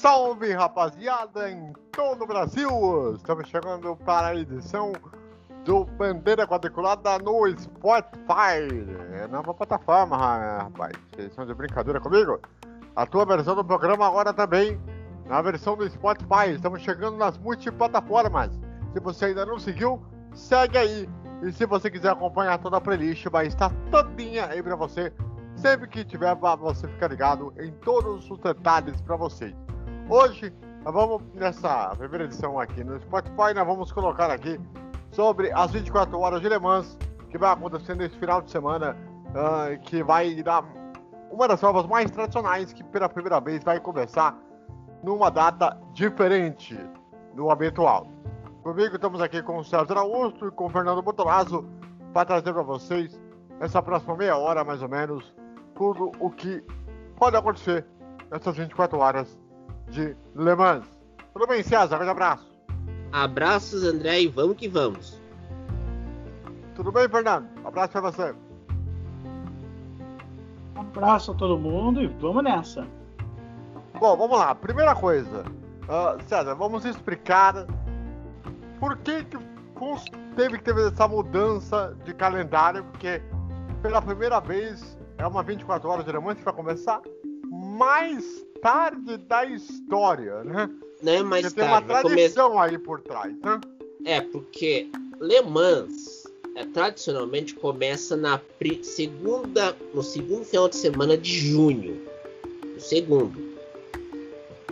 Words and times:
salve 0.00 0.50
rapaziada 0.54 1.50
em 1.50 1.74
todo 1.92 2.24
o 2.24 2.26
Brasil! 2.26 2.70
Estamos 3.16 3.46
chegando 3.48 3.94
para 3.96 4.28
a 4.28 4.34
edição 4.34 4.92
do 5.62 5.84
Bandeira 5.84 6.46
Quadriculada 6.46 7.18
no 7.18 7.46
Spotify. 7.54 8.64
É 9.12 9.28
nova 9.28 9.52
plataforma, 9.52 10.16
rapaz. 10.16 10.94
Vocês 11.10 11.28
estão 11.28 11.44
de 11.44 11.52
brincadeira 11.52 12.00
comigo? 12.00 12.40
A 12.96 13.04
tua 13.04 13.26
versão 13.26 13.54
do 13.54 13.62
programa 13.62 14.06
agora 14.06 14.32
também 14.32 14.80
na 15.26 15.42
versão 15.42 15.76
do 15.76 15.86
Spotify. 15.86 16.54
Estamos 16.54 16.80
chegando 16.80 17.18
nas 17.18 17.36
multiplataformas. 17.36 18.58
Se 18.94 19.00
você 19.00 19.26
ainda 19.26 19.44
não 19.44 19.58
seguiu, 19.58 20.02
segue 20.32 20.78
aí. 20.78 21.08
E 21.42 21.52
se 21.52 21.66
você 21.66 21.90
quiser 21.90 22.12
acompanhar 22.12 22.56
toda 22.56 22.78
a 22.78 22.80
playlist, 22.80 23.26
vai 23.26 23.48
estar 23.48 23.70
todinha 23.90 24.46
aí 24.46 24.62
para 24.62 24.76
você. 24.76 25.12
Sempre 25.56 25.86
que 25.88 26.06
tiver, 26.06 26.34
você 26.34 26.88
ficar 26.88 27.08
ligado 27.08 27.52
em 27.58 27.70
todos 27.70 28.30
os 28.30 28.38
detalhes 28.38 28.98
para 29.02 29.16
vocês. 29.16 29.54
Hoje, 30.12 30.52
nós 30.84 30.92
vamos, 30.92 31.22
nessa 31.34 31.94
primeira 31.96 32.24
edição 32.24 32.58
aqui 32.58 32.82
no 32.82 33.00
Spotify, 33.00 33.54
nós 33.54 33.64
vamos 33.64 33.92
colocar 33.92 34.28
aqui 34.28 34.60
sobre 35.12 35.52
as 35.52 35.70
24 35.70 36.18
horas 36.18 36.40
de 36.40 36.48
Le 36.48 36.58
Mans 36.58 36.98
que 37.30 37.38
vai 37.38 37.52
acontecer 37.52 37.94
nesse 37.94 38.18
final 38.18 38.42
de 38.42 38.50
semana, 38.50 38.96
uh, 39.28 39.78
que 39.82 40.02
vai 40.02 40.42
dar 40.42 40.64
uma 41.30 41.46
das 41.46 41.60
provas 41.60 41.86
mais 41.86 42.10
tradicionais 42.10 42.72
que 42.72 42.82
pela 42.82 43.08
primeira 43.08 43.38
vez 43.40 43.62
vai 43.62 43.78
começar 43.78 44.36
numa 45.04 45.30
data 45.30 45.80
diferente 45.92 46.76
do 47.36 47.48
habitual. 47.48 48.08
Comigo 48.64 48.96
estamos 48.96 49.20
aqui 49.20 49.40
com 49.44 49.58
o 49.58 49.64
César 49.64 49.96
Augusto 49.96 50.48
e 50.48 50.50
com 50.50 50.66
o 50.66 50.70
Fernando 50.70 51.02
Botolazzo 51.02 51.64
para 52.12 52.24
trazer 52.26 52.52
para 52.52 52.62
vocês 52.64 53.22
essa 53.60 53.80
próxima 53.80 54.16
meia 54.16 54.36
hora 54.36 54.64
mais 54.64 54.82
ou 54.82 54.88
menos 54.88 55.32
tudo 55.76 56.10
o 56.18 56.32
que 56.32 56.64
pode 57.14 57.36
acontecer 57.36 57.86
nessas 58.28 58.56
24 58.56 58.98
horas 58.98 59.39
de 59.90 60.16
Le 60.34 60.54
Mans. 60.54 60.86
Tudo 61.32 61.46
bem, 61.46 61.62
César? 61.62 62.00
Um 62.02 62.08
abraço. 62.08 62.48
Abraços, 63.12 63.82
André, 63.84 64.22
e 64.22 64.28
vamos 64.28 64.56
que 64.56 64.68
vamos. 64.68 65.20
Tudo 66.74 66.92
bem, 66.92 67.08
Fernando? 67.08 67.48
Abraço 67.64 67.92
para 67.92 68.00
você. 68.00 68.34
Um 70.76 70.80
abraço 70.80 71.32
a 71.32 71.34
todo 71.34 71.58
mundo 71.58 72.00
e 72.00 72.06
vamos 72.06 72.42
nessa. 72.44 72.86
Bom, 73.98 74.16
vamos 74.16 74.38
lá. 74.38 74.54
Primeira 74.54 74.94
coisa, 74.94 75.44
uh, 75.84 76.22
César, 76.26 76.54
vamos 76.54 76.84
explicar 76.84 77.66
por 78.78 78.96
que, 78.98 79.24
que 79.24 79.38
teve 80.36 80.58
que 80.58 80.64
ter 80.64 80.78
essa 80.78 81.06
mudança 81.06 81.96
de 82.04 82.14
calendário, 82.14 82.84
porque 82.84 83.20
pela 83.82 84.00
primeira 84.00 84.40
vez 84.40 84.96
é 85.18 85.26
uma 85.26 85.42
24 85.42 85.88
horas 85.88 86.04
de 86.04 86.12
Le 86.12 86.20
Mans 86.20 86.38
que 86.38 86.44
vai 86.44 86.54
começar 86.54 87.02
mais 87.50 88.24
tarde 88.62 89.16
da 89.16 89.44
história, 89.44 90.44
né? 90.44 90.70
Né, 91.02 91.22
mais 91.22 91.46
Porque 91.46 91.60
tarde. 91.60 91.86
Tem 91.86 91.96
uma 91.96 92.02
tradição 92.02 92.50
come... 92.50 92.60
aí 92.60 92.78
por 92.78 93.00
trás, 93.00 93.34
né? 93.40 93.60
É, 94.04 94.20
porque 94.20 94.88
Le 95.20 95.42
Mans 95.42 96.24
é, 96.54 96.64
tradicionalmente 96.64 97.54
começa 97.54 98.16
na 98.16 98.40
segunda, 98.82 99.76
no 99.94 100.02
segundo 100.02 100.44
final 100.44 100.68
de 100.68 100.76
semana 100.76 101.16
de 101.16 101.38
junho. 101.38 102.06
No 102.74 102.80
segundo. 102.80 103.50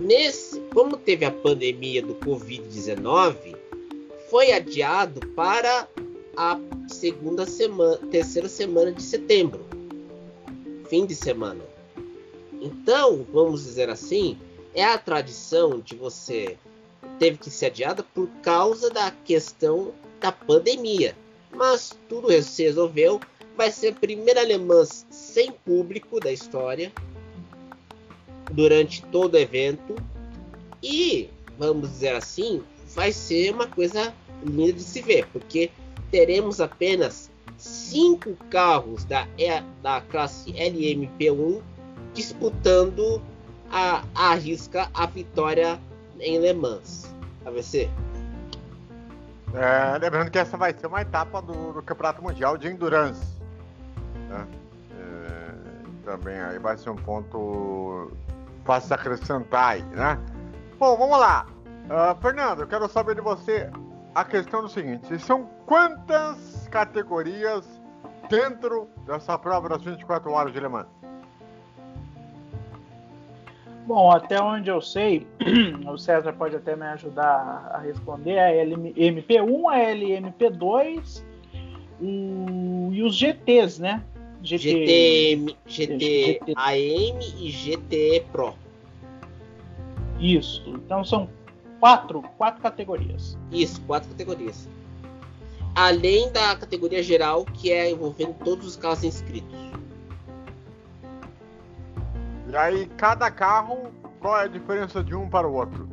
Nesse, 0.01 0.61
como 0.73 0.97
teve 0.97 1.25
a 1.25 1.31
pandemia 1.31 2.03
do 2.03 2.15
Covid-19, 2.17 3.57
foi 4.31 4.53
adiado 4.53 5.27
para 5.29 5.89
a 6.37 6.59
segunda 6.89 7.47
semana, 7.47 7.97
terceira 8.11 8.49
semana 8.49 8.93
de 8.93 9.03
setembro, 9.03 9.67
fim 10.89 11.05
de 11.05 11.15
semana. 11.15 11.78
Então, 12.61 13.27
vamos 13.33 13.65
dizer 13.65 13.89
assim, 13.89 14.37
é 14.75 14.85
a 14.85 14.99
tradição 14.99 15.81
de 15.81 15.95
você 15.95 16.57
teve 17.19 17.39
que 17.39 17.51
ser 17.51 17.67
adiada 17.67 18.03
por 18.03 18.29
causa 18.43 18.91
da 18.91 19.11
questão 19.11 19.93
da 20.21 20.33
pandemia. 20.33 21.17
Mas 21.53 21.97
tudo 22.09 22.31
se 22.43 22.65
resolveu. 22.65 23.21
Vai 23.57 23.73
ser 23.73 23.89
a 23.89 23.95
primeira 23.95 24.41
alemã 24.41 24.85
sem 25.11 25.51
público 25.51 26.21
da 26.21 26.31
história 26.31 26.93
durante 28.53 29.03
todo 29.07 29.35
o 29.35 29.39
evento. 29.39 29.97
E, 30.83 31.29
vamos 31.59 31.91
dizer 31.91 32.15
assim, 32.15 32.63
vai 32.95 33.13
ser 33.13 33.53
uma 33.53 33.67
coisa 33.67 34.15
linda 34.45 34.75
de 34.75 34.83
se 34.83 35.03
ver, 35.03 35.27
porque 35.33 35.71
teremos 36.11 36.61
apenas 36.61 37.31
cinco 37.57 38.37
carros 38.49 39.05
da, 39.05 39.27
da 39.83 40.01
classe 40.03 40.53
LMP1 40.53 41.61
disputando 42.19 43.23
a, 43.71 44.03
a 44.13 44.35
risca 44.35 44.91
a 44.93 45.07
vitória 45.07 45.79
em 46.19 46.39
Le 46.41 46.53
Mans. 46.53 47.15
AVC. 47.47 47.89
É, 49.55 49.99
lembrando 49.99 50.31
que 50.31 50.39
essa 50.39 50.57
vai 50.57 50.75
ser 50.75 50.89
uma 50.89 51.01
etapa 51.01 51.41
do, 51.41 51.73
do 51.73 51.83
Campeonato 51.83 52.21
Mundial 52.21 52.59
de 52.59 52.67
Endurance. 52.67 53.25
Né? 54.29 54.47
É, 55.01 56.05
também 56.05 56.39
aí 56.41 56.59
vai 56.59 56.77
ser 56.77 56.91
um 56.91 56.97
ponto 56.97 58.11
fácil 58.65 58.89
de 58.89 58.95
acrescentar 58.95 59.75
aí, 59.75 59.83
né? 59.85 60.19
Bom, 60.77 60.97
vamos 60.97 61.19
lá. 61.19 61.47
Uh, 61.85 62.21
Fernando, 62.21 62.63
eu 62.63 62.67
quero 62.67 62.89
saber 62.89 63.15
de 63.15 63.21
você 63.21 63.71
a 64.15 64.25
questão 64.25 64.61
do 64.61 64.69
seguinte: 64.69 65.19
são 65.21 65.45
quantas 65.65 66.69
categorias 66.69 67.65
dentro 68.29 68.89
dessa 69.07 69.39
prova 69.39 69.69
das 69.69 69.83
24 69.83 70.31
horas 70.31 70.53
de 70.53 70.61
Le 70.61 70.69
Mans? 70.69 70.98
Bom, 73.89 74.11
até 74.11 74.39
onde 74.39 74.69
eu 74.69 74.83
sei, 74.83 75.27
o 75.91 75.97
César 75.97 76.35
pode 76.35 76.55
até 76.55 76.77
me 76.77 76.85
ajudar 76.89 77.71
a 77.73 77.79
responder, 77.79 78.39
a 78.39 78.53
LMP1, 78.53 79.67
a 79.67 79.79
LMP2 79.95 81.23
o, 81.99 82.91
e 82.93 83.03
os 83.03 83.17
GTs, 83.17 83.81
né? 83.81 84.05
GT, 84.43 85.57
GT, 85.67 85.99
GT 85.99 86.53
AM 86.55 87.19
e 87.41 87.51
GT 87.51 88.27
Pro. 88.31 88.55
Isso, 90.21 90.69
então 90.85 91.03
são 91.03 91.27
quatro, 91.81 92.21
quatro 92.37 92.61
categorias. 92.61 93.39
Isso, 93.51 93.81
quatro 93.87 94.11
categorias. 94.11 94.69
Além 95.75 96.31
da 96.31 96.55
categoria 96.57 97.03
geral, 97.03 97.47
que 97.47 97.73
é 97.73 97.91
envolvendo 97.91 98.35
todos 98.45 98.67
os 98.67 98.77
carros 98.77 99.03
inscritos. 99.03 99.59
E 102.51 102.57
aí, 102.57 102.87
cada 102.97 103.31
carro, 103.31 103.93
qual 104.21 104.41
é 104.41 104.45
a 104.45 104.49
diferença 104.49 105.05
de 105.05 105.15
um 105.15 105.29
para 105.29 105.47
o 105.47 105.55
outro? 105.55 105.89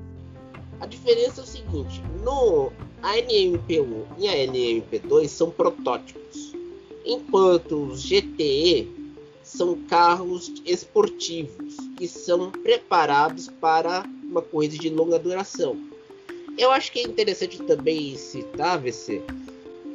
A 0.79 0.85
diferença 0.85 1.41
é 1.41 1.43
o 1.43 1.47
seguinte: 1.47 2.01
no 2.23 2.71
ANMP1 3.03 4.05
e 4.17 4.27
a 4.27 4.33
NMP2 4.47 5.27
são 5.27 5.51
protótipos, 5.51 6.53
enquanto 7.05 7.87
os 7.87 8.03
GTE 8.03 8.89
são 9.43 9.77
carros 9.89 10.51
esportivos 10.65 11.75
que 11.97 12.07
são 12.07 12.51
preparados 12.51 13.47
para 13.47 14.03
uma 14.23 14.41
corrida 14.41 14.77
de 14.77 14.89
longa 14.89 15.19
duração. 15.19 15.77
Eu 16.57 16.71
acho 16.71 16.91
que 16.91 16.99
é 16.99 17.03
interessante 17.03 17.61
também 17.63 18.15
citar, 18.15 18.79
VC, 18.79 19.21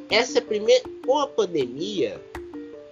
essa 0.09 0.41
primeira 0.41 0.83
com 1.05 1.17
a 1.17 1.27
pandemia, 1.27 2.21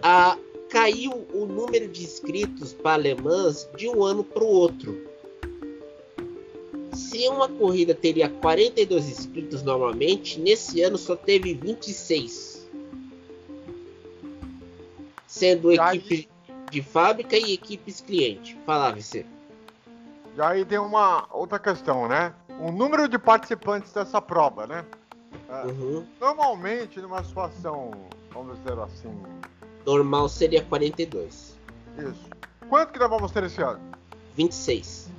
a 0.01 0.37
caiu 0.69 1.27
o 1.33 1.45
número 1.45 1.87
de 1.87 2.03
inscritos 2.03 2.73
para 2.73 2.93
alemãs 2.93 3.67
de 3.75 3.87
um 3.89 4.03
ano 4.03 4.23
para 4.23 4.43
o 4.43 4.47
outro. 4.47 5.09
Se 6.93 7.27
uma 7.27 7.47
corrida 7.47 7.95
teria 7.95 8.29
42 8.29 9.09
inscritos 9.09 9.63
normalmente, 9.63 10.39
nesse 10.39 10.81
ano 10.81 10.97
só 10.97 11.15
teve 11.15 11.53
26. 11.53 12.67
Sendo 15.27 15.71
equipe 15.71 16.29
de 16.71 16.81
fábrica 16.81 17.35
e 17.35 17.53
equipes 17.53 18.01
cliente. 18.01 18.57
Fala, 18.65 18.91
você. 18.91 19.25
E 20.35 20.41
aí 20.41 20.63
tem 20.65 20.77
uma 20.77 21.27
outra 21.31 21.57
questão, 21.57 22.07
né? 22.07 22.33
O 22.59 22.71
número 22.71 23.07
de 23.07 23.17
participantes 23.17 23.91
dessa 23.91 24.21
prova, 24.21 24.67
né? 24.67 24.85
É, 25.49 25.65
uhum. 25.65 26.05
Normalmente, 26.19 26.99
numa 27.01 27.23
situação, 27.23 27.91
vamos 28.31 28.57
dizer 28.59 28.77
assim, 28.79 29.11
Normal 29.85 30.29
seria 30.29 30.63
42. 30.63 31.57
Isso. 31.97 32.29
Quanto 32.67 32.93
que 32.93 32.99
nós 32.99 33.09
vamos 33.09 33.31
ter 33.31 33.43
esse 33.43 33.61
ano? 33.61 33.79
26. 34.35 35.11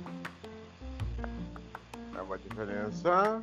É 2.15 2.21
uma 2.21 2.37
diferença 2.37 3.41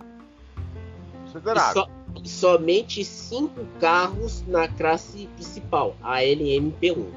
considerável. 1.25 1.87
E, 2.17 2.29
so, 2.29 2.41
somente 2.41 3.05
5 3.05 3.65
carros 3.81 4.43
na 4.47 4.69
classe 4.69 5.29
principal, 5.35 5.95
a 6.03 6.19
LMP1. 6.19 6.97
Uhum. 6.97 7.13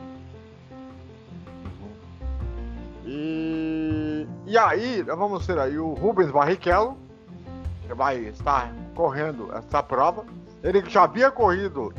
E, 3.05 4.27
e 4.47 4.57
aí, 4.57 5.03
nós 5.03 5.17
vamos 5.17 5.45
ter 5.47 5.57
aí 5.57 5.77
o 5.77 5.93
Rubens 5.93 6.29
Barrichello, 6.29 6.97
que 7.87 7.93
vai 7.93 8.17
estar 8.25 8.73
correndo 8.93 9.51
essa 9.55 9.81
prova. 9.81 10.25
Ele 10.63 10.87
já 10.87 11.03
havia 11.03 11.31
corrido 11.31 11.93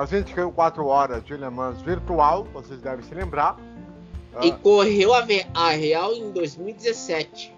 a 0.00 0.06
gente 0.06 0.32
caiu 0.34 0.50
4 0.50 0.86
horas 0.86 1.22
de 1.24 1.36
Le 1.36 1.50
Mans 1.50 1.82
virtual, 1.82 2.44
vocês 2.54 2.80
devem 2.80 3.04
se 3.04 3.14
lembrar. 3.14 3.58
E 4.40 4.50
ah. 4.50 4.56
correu 4.62 5.12
a, 5.12 5.26
a 5.52 5.70
Real 5.72 6.14
em 6.14 6.32
2017. 6.32 7.54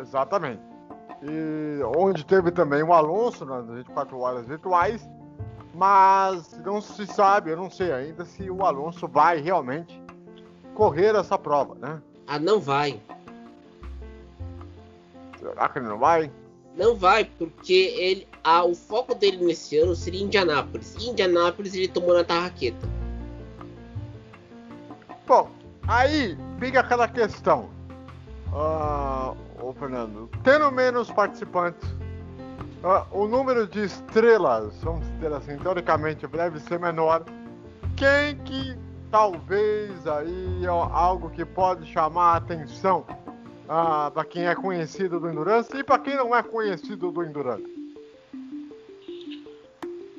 Exatamente. 0.00 0.62
E 1.20 1.82
onde 1.96 2.24
teve 2.24 2.52
também 2.52 2.84
o 2.84 2.92
Alonso 2.92 3.44
nas 3.44 3.66
24 3.66 4.16
horas 4.20 4.46
virtuais, 4.46 5.08
mas 5.74 6.56
não 6.64 6.80
se 6.80 7.04
sabe, 7.08 7.50
eu 7.50 7.56
não 7.56 7.68
sei 7.68 7.90
ainda 7.90 8.24
se 8.24 8.48
o 8.48 8.64
Alonso 8.64 9.08
vai 9.08 9.40
realmente 9.40 10.00
correr 10.74 11.16
essa 11.16 11.36
prova, 11.36 11.74
né? 11.74 12.00
Ah, 12.28 12.38
não 12.38 12.60
vai. 12.60 13.02
Será 15.40 15.68
que 15.68 15.80
ele 15.80 15.88
não 15.88 15.98
vai? 15.98 16.30
Não 16.76 16.96
vai, 16.96 17.24
porque 17.24 17.94
ele, 17.96 18.28
ah, 18.42 18.64
o 18.64 18.74
foco 18.74 19.14
dele 19.14 19.44
nesse 19.44 19.78
ano 19.78 19.94
seria 19.94 20.22
Indianápolis. 20.22 20.96
Em 20.96 21.10
Indianápolis 21.10 21.74
ele 21.74 21.88
tomou 21.88 22.14
na 22.14 22.24
tarraqueta. 22.24 22.88
Bom, 25.26 25.50
aí 25.86 26.36
fica 26.58 26.80
aquela 26.80 27.06
questão. 27.06 27.70
Uh, 28.52 29.36
ô 29.60 29.72
Fernando, 29.72 30.28
tendo 30.42 30.70
menos 30.72 31.10
participantes, 31.10 31.88
uh, 32.82 33.06
o 33.10 33.26
número 33.26 33.66
de 33.66 33.84
estrelas, 33.84 34.74
vamos 34.82 35.06
dizer 35.14 35.32
assim, 35.32 35.56
teoricamente 35.58 36.26
deve 36.26 36.58
ser 36.60 36.80
menor. 36.80 37.24
Quem 37.96 38.36
que 38.44 38.76
talvez 39.12 40.06
aí 40.08 40.64
é 40.64 40.68
algo 40.68 41.30
que 41.30 41.44
pode 41.44 41.86
chamar 41.86 42.32
a 42.32 42.36
atenção 42.36 43.04
uh, 43.64 44.10
para 44.10 44.24
quem 44.24 44.46
é 44.46 44.54
conhecido 44.54 45.20
do 45.20 45.28
Endurance 45.28 45.76
e 45.76 45.84
para 45.84 45.98
quem 45.98 46.16
não 46.16 46.34
é 46.34 46.42
conhecido 46.42 47.10
do 47.10 47.22
Endurance? 47.22 47.74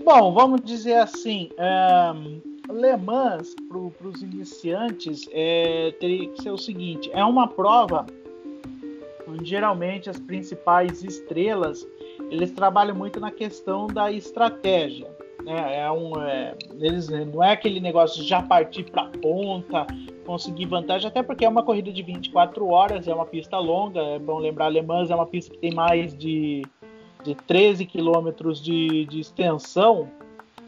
Bom, 0.03 0.33
vamos 0.33 0.61
dizer 0.61 0.97
assim, 0.97 1.49
um, 1.57 2.41
Le 2.71 2.95
Mans 2.97 3.55
para 3.67 4.07
os 4.07 4.21
iniciantes 4.21 5.27
é, 5.31 5.95
teria 5.99 6.29
que 6.29 6.43
ser 6.43 6.51
o 6.51 6.57
seguinte: 6.57 7.09
é 7.13 7.23
uma 7.25 7.47
prova 7.47 8.05
onde 9.27 9.49
geralmente 9.49 10.09
as 10.09 10.19
principais 10.19 11.03
estrelas 11.03 11.85
eles 12.29 12.51
trabalham 12.51 12.95
muito 12.95 13.19
na 13.19 13.31
questão 13.31 13.87
da 13.87 14.11
estratégia. 14.11 15.09
Né? 15.45 15.79
É 15.79 15.91
um, 15.91 16.19
é, 16.21 16.55
eles, 16.79 17.07
não 17.07 17.43
é 17.43 17.51
aquele 17.51 17.79
negócio 17.79 18.21
de 18.21 18.27
já 18.27 18.41
partir 18.41 18.83
para 18.89 19.03
a 19.03 19.07
ponta, 19.07 19.85
conseguir 20.25 20.65
vantagem, 20.65 21.07
até 21.07 21.21
porque 21.21 21.45
é 21.45 21.49
uma 21.49 21.63
corrida 21.63 21.91
de 21.91 22.01
24 22.01 22.67
horas, 22.67 23.07
é 23.07 23.13
uma 23.13 23.25
pista 23.25 23.57
longa. 23.59 24.01
É 24.01 24.19
bom 24.19 24.39
lembrar: 24.39 24.69
Le 24.69 24.81
Mans 24.81 25.11
é 25.11 25.15
uma 25.15 25.27
pista 25.27 25.53
que 25.53 25.59
tem 25.59 25.71
mais 25.71 26.17
de, 26.17 26.63
de 27.23 27.35
13 27.35 27.85
quilômetros 27.85 28.61
de, 28.61 29.05
de 29.05 29.19
extensão. 29.19 30.09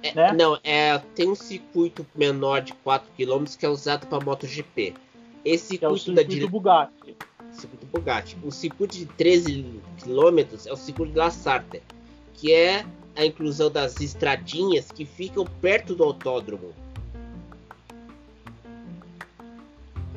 É, 0.04 0.14
né? 0.14 0.32
Não, 0.32 0.60
é, 0.64 1.00
tem 1.16 1.28
um 1.28 1.36
circuito 1.36 2.06
menor 2.16 2.62
de 2.62 2.72
4 2.76 3.10
km 3.18 3.46
que 3.58 3.66
é 3.66 3.70
usado 3.70 4.06
para 4.06 4.24
MotoGP. 4.24 4.94
Esse 5.44 5.70
circuito, 5.70 5.86
é 5.86 5.90
o 5.90 5.98
circuito 5.98 6.40
da 6.40 6.48
Bugatti 6.48 7.18
circuito 7.58 7.86
Bugatti. 7.88 8.38
O 8.44 8.52
circuito 8.52 8.96
de 8.96 9.06
13 9.06 9.82
km 10.04 10.40
é 10.66 10.74
o 10.74 10.78
circuito 10.78 11.12
de 11.14 11.18
La 11.18 11.32
Sarthe, 11.32 11.82
que 12.34 12.54
é 12.54 12.86
a 13.18 13.26
inclusão 13.26 13.72
das 13.72 14.00
estradinhas 14.00 14.92
que 14.92 15.04
ficam 15.04 15.44
perto 15.60 15.96
do 15.96 16.04
autódromo. 16.04 16.72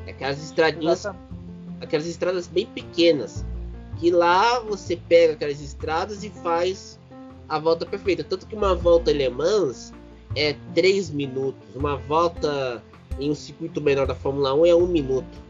Aquelas 0.07 0.41
estradinhas, 0.41 1.05
aquelas 1.81 2.05
estradas 2.05 2.47
bem 2.47 2.67
pequenas, 2.67 3.43
que 3.99 4.11
lá 4.11 4.59
você 4.59 4.95
pega 4.95 5.33
aquelas 5.33 5.59
estradas 5.59 6.23
e 6.23 6.29
faz 6.29 6.99
a 7.49 7.57
volta 7.57 7.85
perfeita. 7.85 8.23
Tanto 8.23 8.45
que 8.45 8.55
uma 8.55 8.75
volta 8.75 9.11
em 9.11 9.15
Le 9.15 9.29
Mans 9.29 9.91
é 10.35 10.55
3 10.75 11.09
minutos, 11.09 11.75
uma 11.75 11.97
volta 11.97 12.83
em 13.19 13.31
um 13.31 13.35
circuito 13.35 13.81
menor 13.81 14.05
da 14.05 14.15
Fórmula 14.15 14.53
1 14.53 14.65
é 14.67 14.75
1 14.75 14.87
minuto. 14.87 15.41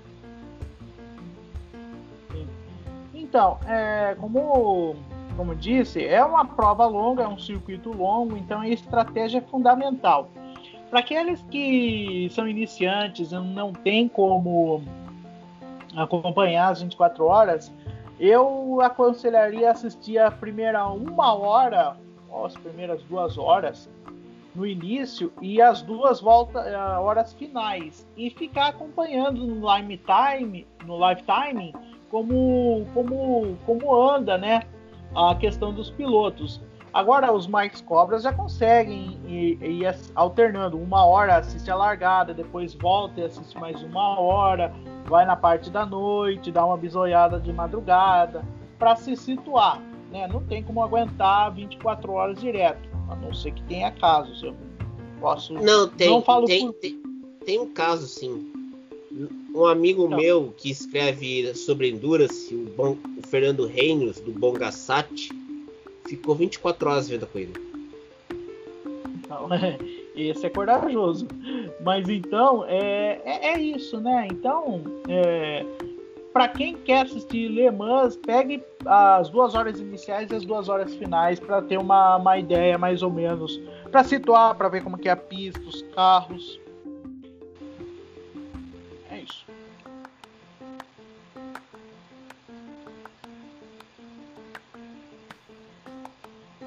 Então, 3.14 3.60
é, 3.66 4.16
como, 4.20 4.96
como 5.36 5.56
disse, 5.56 6.06
é 6.06 6.24
uma 6.24 6.46
prova 6.46 6.86
longa, 6.86 7.24
é 7.24 7.28
um 7.28 7.38
circuito 7.38 7.92
longo, 7.92 8.38
então 8.38 8.62
a 8.62 8.68
estratégia 8.68 9.40
é 9.40 9.42
fundamental. 9.42 10.30
Para 10.90 11.00
aqueles 11.00 11.42
que 11.44 12.28
são 12.32 12.48
iniciantes 12.48 13.32
e 13.32 13.36
não 13.36 13.72
tem 13.72 14.08
como 14.08 14.84
acompanhar 15.96 16.70
as 16.70 16.82
24 16.82 17.26
horas, 17.26 17.74
eu 18.20 18.80
aconselharia 18.82 19.72
assistir 19.72 20.18
a 20.18 20.30
primeira 20.30 20.86
uma 20.88 21.34
hora, 21.34 21.96
ou 22.30 22.46
as 22.46 22.56
primeiras 22.56 23.02
duas 23.04 23.38
horas, 23.38 23.90
no 24.54 24.66
início 24.66 25.32
e 25.42 25.62
as 25.62 25.82
duas 25.82 26.20
voltas, 26.20 26.66
eh, 26.68 26.76
horas 26.76 27.34
finais 27.34 28.06
e 28.18 28.30
ficar 28.30 28.68
acompanhando 28.68 29.46
no 29.46 29.66
live 29.66 30.00
time, 30.06 30.68
no 30.86 30.98
live 30.98 31.24
timing 31.24 31.74
como, 32.10 32.86
como, 32.94 33.58
como 33.66 33.96
anda 33.96 34.38
né, 34.38 34.64
a 35.16 35.36
questão 35.36 35.74
dos 35.74 35.90
pilotos. 35.90 36.62
Agora 36.94 37.32
os 37.32 37.48
mais 37.48 37.80
cobras 37.82 38.24
já 38.24 38.34
conseguem 38.34 39.18
ir, 39.26 39.64
ir, 39.64 39.96
alternando. 40.14 40.78
Uma 40.78 41.06
hora 41.06 41.38
assiste 41.38 41.72
a 41.72 41.76
largada, 41.76 42.34
depois 42.34 42.74
volta 42.74 43.22
e 43.22 43.24
assiste 43.24 43.58
mais 43.58 43.82
uma 43.82 44.20
hora, 44.20 44.74
vai 45.06 45.26
na 45.26 45.36
parte 45.36 45.70
da 45.70 45.86
noite, 45.86 46.52
dá 46.52 46.66
uma 46.66 46.76
bisoiada 46.76 47.40
de 47.40 47.54
madrugada, 47.54 48.44
para 48.78 48.96
se 48.98 49.16
situar. 49.16 49.82
Né? 50.12 50.28
Não 50.28 50.42
tem 50.42 50.62
como 50.62 50.84
aguentar 50.84 51.54
24 51.54 52.12
horas 52.12 52.42
direto, 52.42 52.90
a 53.10 53.16
não 53.16 53.34
ser 53.34 53.52
que 53.52 53.64
tenha 53.64 53.92
casos. 53.92 54.44
Eu 54.44 54.54
posso. 55.22 55.54
Não, 55.54 55.88
tem, 55.88 56.10
não 56.10 56.22
falo 56.22 56.46
tem, 56.46 56.66
por... 56.66 56.74
tem, 56.74 57.02
tem 57.46 57.60
um 57.60 57.74
caso 57.74 58.06
sim. 58.06 58.52
Um 59.54 59.66
amigo 59.66 60.06
então. 60.06 60.18
meu 60.18 60.54
que 60.58 60.70
escreve 60.70 61.54
sobre 61.56 61.90
Endurance, 61.90 62.54
o, 62.54 62.66
Bon, 62.76 62.98
o 63.18 63.28
Fernando 63.28 63.66
Reinos, 63.66 64.20
do 64.20 64.32
Bongasat, 64.32 65.30
ficou 66.06 66.36
24 66.36 66.90
horas 66.90 67.10
vendo 67.10 67.24
a 67.24 67.28
corrida. 67.28 67.60
Então, 69.06 69.48
esse 70.16 70.46
é 70.46 70.50
corajoso. 70.50 71.28
Mas 71.82 72.08
então, 72.08 72.66
é, 72.68 73.22
é, 73.26 73.54
é 73.54 73.60
isso, 73.60 74.00
né? 74.00 74.28
Então, 74.32 74.82
é, 75.08 75.66
para 76.34 76.48
quem 76.48 76.76
quer 76.76 77.06
assistir 77.06 77.50
Le 77.50 77.70
Mans, 77.72 78.16
pegue 78.16 78.64
as 78.86 79.30
duas 79.30 79.54
horas 79.54 79.80
iniciais 79.80 80.32
e 80.32 80.36
as 80.36 80.46
duas 80.46 80.70
horas 80.70 80.94
finais 80.96 81.40
para 81.40 81.62
ter 81.62 81.78
uma, 81.78 82.16
uma 82.16 82.38
ideia 82.38 82.78
mais 82.78 83.04
ou 83.04 83.12
menos, 83.12 83.60
para 83.92 84.04
situar, 84.04 84.56
para 84.56 84.70
ver 84.70 84.84
como 84.84 84.98
que 84.98 85.10
é 85.10 85.12
a 85.12 85.18
pista, 85.18 85.60
os 85.68 85.82
carros. 85.94 86.61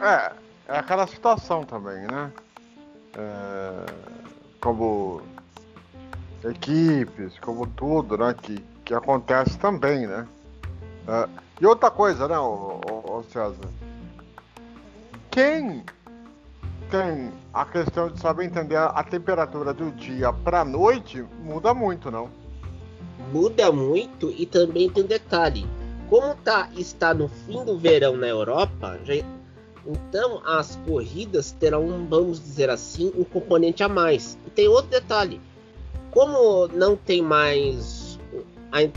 É, 0.01 0.33
é 0.69 0.79
aquela 0.79 1.07
situação 1.07 1.65
também, 1.65 2.07
né? 2.07 2.33
É, 3.17 3.87
como 4.61 5.23
equipes, 6.45 7.39
como 7.39 7.67
tudo, 7.67 8.17
né? 8.19 8.35
Que, 8.41 8.63
que 8.85 8.95
acontece 8.95 9.59
também, 9.59 10.07
né? 10.07 10.27
É, 11.07 11.29
e 11.61 11.67
outra 11.67 11.91
coisa, 11.91 12.27
né, 12.27 12.39
o, 12.39 12.81
o, 12.91 13.19
o 13.19 13.25
César? 13.25 13.69
Quem 15.31 15.85
tem 16.91 17.33
a 17.53 17.65
questão 17.65 18.09
de 18.09 18.21
saber 18.21 18.45
entender 18.45 18.77
a 18.77 19.03
temperatura 19.03 19.73
do 19.73 19.91
dia 19.93 20.33
para 20.33 20.65
noite 20.65 21.25
muda 21.43 21.75
muito, 21.75 22.11
não? 22.11 22.29
Muda 23.33 23.73
muito 23.73 24.31
e 24.31 24.47
também 24.47 24.91
tem 24.91 25.05
um 25.05 25.07
detalhe. 25.07 25.67
Como 26.09 26.35
tá, 26.37 26.69
está 26.77 27.15
no 27.15 27.29
fim 27.29 27.65
do 27.65 27.79
verão 27.79 28.17
na 28.17 28.29
Europa, 28.29 28.99
já, 29.05 29.15
então 29.87 30.41
as 30.45 30.77
corridas 30.87 31.53
terão, 31.53 32.07
vamos 32.09 32.41
dizer 32.41 32.71
assim, 32.71 33.13
um 33.17 33.25
componente 33.25 33.83
a 33.83 33.89
mais. 33.89 34.39
E 34.47 34.51
tem 34.51 34.69
outro 34.69 34.91
detalhe: 34.91 35.41
como 36.11 36.69
não 36.69 36.97
tem 36.97 37.21
mais, 37.21 38.19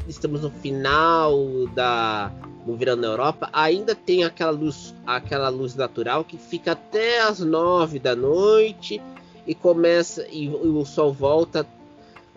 estamos 0.08 0.42
no 0.42 0.52
final 0.52 1.68
da 1.74 2.32
no 2.66 2.76
verão 2.76 2.98
na 2.98 3.08
Europa, 3.08 3.50
ainda 3.54 3.96
tem 3.96 4.26
aquela 4.26 4.52
luz, 4.52 4.94
aquela 5.06 5.48
luz 5.48 5.74
natural 5.74 6.26
que 6.26 6.38
fica 6.38 6.74
até 6.74 7.22
as 7.22 7.40
nove 7.40 7.98
da 7.98 8.14
noite 8.14 9.02
e 9.48 9.56
começa 9.56 10.28
e, 10.30 10.44
e 10.44 10.50
o 10.50 10.84
sol 10.84 11.14
volta 11.14 11.66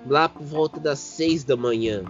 lá 0.06 0.28
por 0.28 0.44
volta 0.44 0.78
das 0.78 1.00
seis 1.00 1.42
da 1.42 1.56
manhã. 1.56 2.04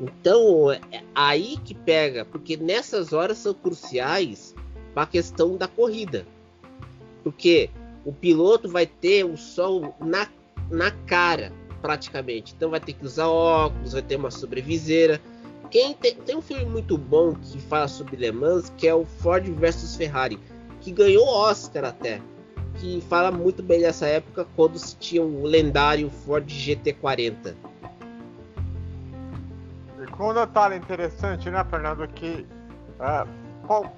Então 0.00 0.70
é 0.70 0.80
aí 1.12 1.56
que 1.64 1.74
pega, 1.74 2.24
porque 2.24 2.56
nessas 2.56 3.12
horas 3.12 3.38
são 3.38 3.52
cruciais 3.52 4.54
para 4.94 5.02
a 5.04 5.06
questão 5.06 5.56
da 5.56 5.68
corrida. 5.68 6.26
Porque 7.22 7.70
o 8.04 8.12
piloto 8.12 8.68
vai 8.68 8.86
ter 8.86 9.24
o 9.24 9.36
sol 9.36 9.94
na, 10.00 10.26
na 10.70 10.90
cara, 10.90 11.52
praticamente. 11.80 12.54
Então 12.56 12.70
vai 12.70 12.80
ter 12.80 12.92
que 12.92 13.04
usar 13.04 13.28
óculos, 13.28 13.92
vai 13.92 14.02
ter 14.02 14.16
uma 14.16 14.30
sobreviseira. 14.30 15.20
Quem 15.70 15.94
tem, 15.94 16.14
tem 16.14 16.36
um 16.36 16.40
filme 16.40 16.64
muito 16.64 16.96
bom 16.96 17.34
que 17.34 17.58
fala 17.58 17.88
sobre 17.88 18.16
Le 18.16 18.32
Mans, 18.32 18.72
que 18.76 18.88
é 18.88 18.94
o 18.94 19.04
Ford 19.04 19.44
versus 19.44 19.96
Ferrari, 19.96 20.38
que 20.80 20.90
ganhou 20.90 21.26
Oscar 21.26 21.84
até. 21.84 22.20
Que 22.76 23.02
fala 23.08 23.30
muito 23.30 23.62
bem 23.62 23.80
dessa 23.80 24.06
época 24.06 24.46
quando 24.56 24.78
se 24.78 24.96
tinha 24.96 25.22
o 25.22 25.44
lendário 25.44 26.08
Ford 26.10 26.46
GT40. 26.46 27.54
E 30.00 30.06
com 30.12 30.30
um 30.30 30.34
detalhe 30.34 30.76
interessante, 30.76 31.50
né, 31.50 31.64
Fernando, 31.68 32.06
que 32.08 32.46
É, 33.00 33.26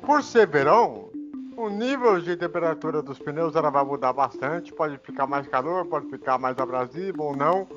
por 0.03 0.23
ser 0.23 0.49
verão, 0.49 1.09
o 1.57 1.69
nível 1.69 2.21
de 2.21 2.37
temperatura 2.37 3.01
dos 3.01 3.19
pneus 3.19 3.55
ela 3.55 3.71
vai 3.71 3.85
mudar 3.85 4.13
bastante. 4.13 4.73
Pode 4.73 4.99
ficar 4.99 5.27
mais 5.27 5.47
calor, 5.47 5.87
pode 5.87 6.09
ficar 6.09 6.39
mais 6.39 6.59
abrasivo 6.59 7.23
ou 7.23 7.37
não. 7.37 7.69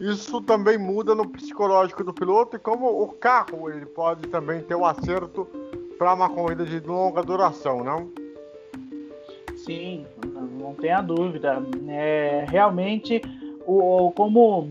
Isso 0.00 0.40
também 0.40 0.78
muda 0.78 1.14
no 1.14 1.28
psicológico 1.28 2.04
do 2.04 2.12
piloto 2.12 2.56
e 2.56 2.58
como 2.58 2.86
o 3.02 3.08
carro 3.08 3.70
ele 3.70 3.86
pode 3.86 4.28
também 4.28 4.60
ter 4.60 4.74
um 4.74 4.84
acerto 4.84 5.48
para 5.98 6.14
uma 6.14 6.28
corrida 6.28 6.64
de 6.64 6.80
longa 6.80 7.22
duração, 7.22 7.82
não? 7.82 8.10
Sim, 9.56 10.04
não 10.58 10.74
tenha 10.74 11.00
dúvida. 11.00 11.62
É, 11.88 12.44
realmente, 12.48 13.22
o, 13.66 14.12
como, 14.14 14.68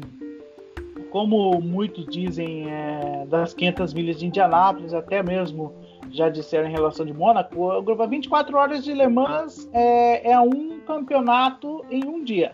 como 1.10 1.60
muitos 1.62 2.05
dizem 2.05 2.70
é, 2.70 3.25
das 3.27 3.53
500 3.53 3.93
milhas 3.93 4.20
de 4.20 4.27
Indianápolis, 4.27 4.93
até 4.93 5.24
mesmo 5.24 5.74
já 6.13 6.29
disseram 6.29 6.70
em 6.70 6.72
relação 6.72 7.05
de 7.05 7.12
Mônaco, 7.12 7.60
o 7.60 7.82
grupo 7.82 8.08
24 8.08 8.55
horas 8.55 8.84
de 8.84 8.93
Le 8.93 9.08
Mans 9.08 9.67
é, 9.74 10.32
é 10.32 10.39
um 10.39 10.79
campeonato 10.82 11.84
em 11.89 12.05
um 12.05 12.24
dia. 12.24 12.53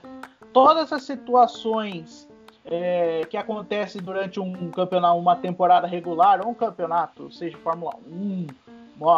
Todas 0.53 0.93
as 0.93 1.03
situações 1.03 2.27
é, 2.65 3.25
que 3.29 3.35
acontecem 3.35 4.01
durante 4.01 4.39
um 4.39 4.71
campeonato, 4.71 5.19
uma 5.19 5.35
temporada 5.35 5.85
regular, 5.85 6.39
ou 6.41 6.51
um 6.51 6.53
campeonato, 6.53 7.29
seja 7.31 7.57
Fórmula 7.57 7.93
1 8.09 8.47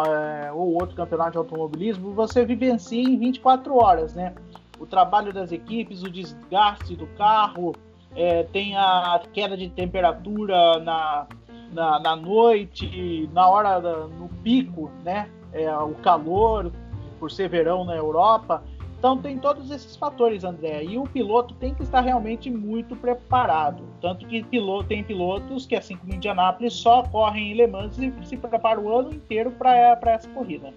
é, 0.08 0.52
ou 0.52 0.74
outro 0.74 0.96
campeonato 0.96 1.32
de 1.32 1.38
automobilismo, 1.38 2.12
você 2.12 2.44
vivencia 2.44 3.02
em 3.02 3.18
24 3.18 3.76
horas, 3.76 4.16
né? 4.16 4.34
O 4.80 4.88
trabalho 4.88 5.32
das 5.32 5.52
equipes, 5.52 6.02
o 6.02 6.10
desgaste 6.10 6.96
do 6.96 7.06
carro, 7.16 7.76
é, 8.16 8.44
tem 8.44 8.76
a 8.76 9.22
queda 9.32 9.56
de 9.56 9.70
temperatura 9.70 10.80
na, 10.80 11.28
na, 11.72 12.00
na 12.00 12.16
noite, 12.16 13.30
na 13.34 13.48
hora, 13.48 13.80
da, 13.80 14.08
no 14.08 14.30
pico, 14.44 14.92
né? 15.04 15.30
É, 15.54 15.76
o 15.78 15.94
calor, 15.96 16.72
por 17.20 17.32
ser 17.32 17.50
verão 17.50 17.84
na 17.84 17.96
Europa. 17.96 18.64
Então 18.98 19.18
tem 19.18 19.38
todos 19.38 19.72
esses 19.72 19.96
fatores, 19.96 20.44
André. 20.44 20.84
E 20.84 20.98
o 20.98 21.04
piloto 21.04 21.56
tem 21.56 21.74
que 21.74 21.82
estar 21.82 22.02
realmente 22.02 22.52
muito 22.52 22.96
preparado. 22.96 23.84
Tanto 24.00 24.28
que 24.28 24.44
piloto, 24.44 24.90
tem 24.90 25.04
pilotos 25.04 25.66
que, 25.66 25.76
assim 25.76 25.98
como 25.98 26.14
Indianápolis, 26.14 26.74
só 26.74 27.04
correm 27.04 27.52
em 27.52 27.56
Le 27.56 27.68
Mans 27.68 27.98
e 27.98 28.14
se 28.24 28.38
preparam 28.38 28.84
o 28.84 28.96
ano 28.96 29.12
inteiro 29.12 29.50
para 29.52 30.00
essa 30.06 30.30
corrida. 30.30 30.72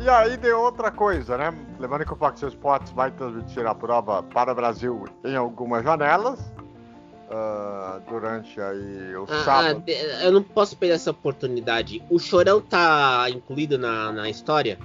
E 0.00 0.08
aí 0.08 0.36
tem 0.36 0.52
outra 0.52 0.90
coisa, 0.90 1.36
né? 1.36 1.52
Lembrando 1.78 2.04
que 2.04 2.12
o 2.12 2.16
Fox 2.16 2.42
Sports 2.42 2.92
vai 2.92 3.10
transmitir 3.10 3.66
a 3.66 3.74
prova 3.74 4.22
para 4.22 4.52
o 4.52 4.54
Brasil 4.54 5.04
em 5.24 5.36
algumas 5.36 5.84
janelas 5.84 6.52
uh, 7.32 8.00
durante 8.08 8.60
aí 8.60 9.16
o 9.16 9.24
ah, 9.24 9.44
sábado. 9.44 9.84
Ah, 9.88 10.24
eu 10.24 10.32
não 10.32 10.42
posso 10.42 10.76
perder 10.76 10.94
essa 10.94 11.10
oportunidade. 11.10 12.02
O 12.10 12.18
Chorão 12.18 12.60
tá 12.60 13.26
incluído 13.30 13.78
na, 13.78 14.12
na 14.12 14.28
história? 14.28 14.78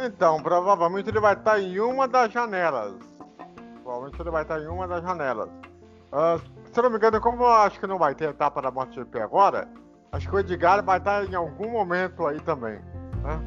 Então, 0.00 0.42
provavelmente 0.42 1.08
ele 1.08 1.20
vai 1.20 1.34
estar 1.34 1.60
em 1.60 1.78
uma 1.78 2.08
das 2.08 2.32
janelas. 2.32 2.94
Provavelmente 3.82 4.20
ele 4.20 4.30
vai 4.30 4.42
estar 4.42 4.60
em 4.60 4.66
uma 4.66 4.88
das 4.88 5.02
janelas. 5.02 5.48
Uh, 6.12 6.40
se 6.72 6.82
não 6.82 6.90
me 6.90 6.96
engano, 6.96 7.20
como 7.20 7.42
eu 7.42 7.48
acho 7.48 7.78
que 7.78 7.86
não 7.86 7.98
vai 7.98 8.14
ter 8.14 8.30
etapa 8.30 8.60
da 8.60 8.70
MotoGP 8.70 9.20
agora, 9.20 9.68
acho 10.10 10.28
que 10.28 10.34
o 10.34 10.38
Edgar 10.38 10.82
vai 10.82 10.98
estar 10.98 11.24
em 11.24 11.34
algum 11.34 11.70
momento 11.70 12.26
aí 12.26 12.40
também. 12.40 12.80
Né? 13.22 13.40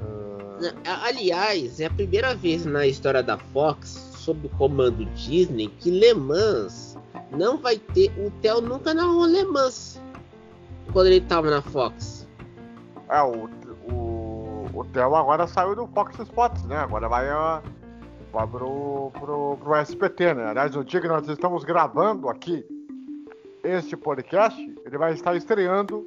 Uh... 0.00 0.80
Aliás, 1.04 1.80
é 1.80 1.86
a 1.86 1.90
primeira 1.90 2.34
vez 2.34 2.64
na 2.64 2.86
história 2.86 3.22
da 3.22 3.38
Fox 3.38 4.09
sob 4.20 4.46
o 4.46 4.50
comando 4.50 5.04
Disney 5.06 5.68
que 5.78 5.90
Le 5.90 6.14
Mans 6.14 6.98
não 7.30 7.56
vai 7.58 7.78
ter. 7.78 8.12
O 8.18 8.30
Theo 8.42 8.60
nunca 8.60 8.92
narrou 8.92 9.24
Le 9.26 9.44
Mans 9.44 10.00
quando 10.92 11.06
ele 11.06 11.16
estava 11.16 11.50
na 11.50 11.62
Fox. 11.62 12.28
É, 13.08 13.22
o, 13.22 13.48
o, 13.92 14.66
o 14.72 14.84
Theo 14.92 15.14
agora 15.14 15.46
saiu 15.46 15.74
do 15.74 15.86
Fox 15.88 16.18
Sports, 16.18 16.64
né? 16.64 16.76
Agora 16.76 17.08
vai, 17.08 17.28
uh, 17.28 17.62
vai 18.32 18.46
pro, 18.46 19.10
pro, 19.18 19.56
pro 19.56 19.80
SPT, 19.82 20.34
né? 20.34 20.46
Aliás, 20.50 20.76
o 20.76 20.84
dia 20.84 21.00
que 21.00 21.08
nós 21.08 21.26
estamos 21.28 21.64
gravando 21.64 22.28
aqui 22.28 22.64
este 23.64 23.96
podcast, 23.96 24.60
ele 24.84 24.98
vai 24.98 25.12
estar 25.12 25.34
estreando 25.34 26.06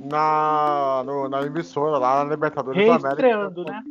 na, 0.00 1.02
no, 1.04 1.28
na 1.28 1.42
emissora 1.42 1.98
lá 1.98 2.24
na 2.24 2.30
Libertadores 2.30 2.86
da 2.86 2.94
América. 2.94 3.08
Estreando, 3.10 3.64
né? 3.64 3.82